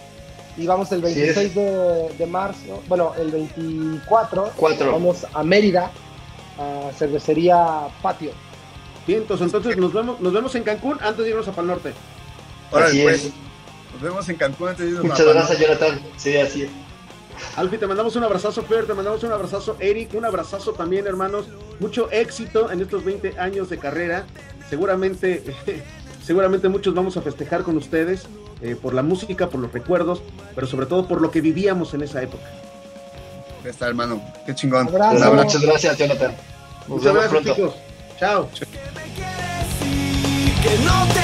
Y 0.55 0.67
vamos 0.67 0.91
el 0.91 1.03
Así 1.03 1.19
es. 1.21 1.35
26 1.35 1.55
de, 1.55 2.15
de 2.17 2.25
marzo, 2.27 2.83
bueno, 2.87 3.13
el 3.17 3.31
24, 3.31 4.51
Cuatro. 4.55 4.91
vamos 4.91 5.25
a 5.33 5.43
Mérida, 5.43 5.91
a 6.59 6.91
cervecería 6.97 7.87
Patio. 8.03 8.31
Vientos, 9.07 9.41
entonces 9.41 9.75
nos 9.77 9.91
vemos, 9.91 10.19
nos 10.21 10.31
vemos 10.31 10.53
en 10.55 10.63
Cancún 10.63 10.97
antes 11.01 11.25
de 11.25 11.31
irnos 11.31 11.47
a 11.47 11.51
Pal 11.51 11.67
Norte. 11.67 11.93
Órale, 12.73 12.88
Así 12.91 13.01
pues. 13.03 13.25
es. 13.25 13.33
Nos 13.93 14.01
vemos 14.01 14.29
en 14.29 14.36
Cancún 14.36 14.69
antes 14.69 14.86
de 14.86 14.91
irnos 14.91 15.05
Muchas 15.05 15.25
gracias, 15.25 15.59
Jonathan. 15.59 16.01
Sí, 16.17 16.38
así 16.38 16.63
es. 16.63 16.69
Alfie, 17.55 17.77
te 17.77 17.88
mandamos 17.88 18.15
un 18.15 18.23
abrazazo, 18.23 18.63
Fer, 18.63 18.86
te 18.86 18.93
mandamos 18.93 19.23
un 19.23 19.31
abrazazo, 19.31 19.75
Eric, 19.79 20.13
un 20.13 20.25
abrazazo 20.25 20.73
también, 20.73 21.05
hermanos. 21.07 21.45
Mucho 21.79 22.09
éxito 22.12 22.71
en 22.71 22.81
estos 22.81 23.03
20 23.03 23.39
años 23.39 23.69
de 23.69 23.77
carrera. 23.77 24.25
Seguramente, 24.69 25.43
seguramente 26.25 26.69
muchos 26.69 26.93
vamos 26.93 27.17
a 27.17 27.21
festejar 27.21 27.63
con 27.63 27.77
ustedes 27.77 28.23
eh, 28.62 28.75
por 28.81 28.93
la 28.93 29.03
música, 29.03 29.49
por 29.49 29.59
los 29.59 29.71
recuerdos, 29.71 30.21
pero 30.55 30.67
sobre 30.67 30.86
todo 30.86 31.07
por 31.07 31.21
lo 31.21 31.31
que 31.31 31.41
vivíamos 31.41 31.93
en 31.93 32.03
esa 32.03 32.21
época. 32.21 32.43
Ya 33.63 33.69
está, 33.69 33.88
hermano. 33.88 34.21
Qué 34.45 34.55
chingón. 34.55 34.88
Abrazo. 34.88 35.17
Un 35.17 35.23
abrazo. 35.23 35.45
Muchas 35.45 35.62
gracias, 35.62 35.97
Jonathan. 35.97 36.36
Nos 36.81 36.89
Muchas 36.89 37.13
vemos 37.13 37.31
gracias, 37.31 37.43
pronto. 37.43 37.55
chicos. 37.55 37.75
Chao. 38.19 38.49
que 40.63 40.77
no 40.83 41.07
te 41.13 41.19
irás. 41.19 41.22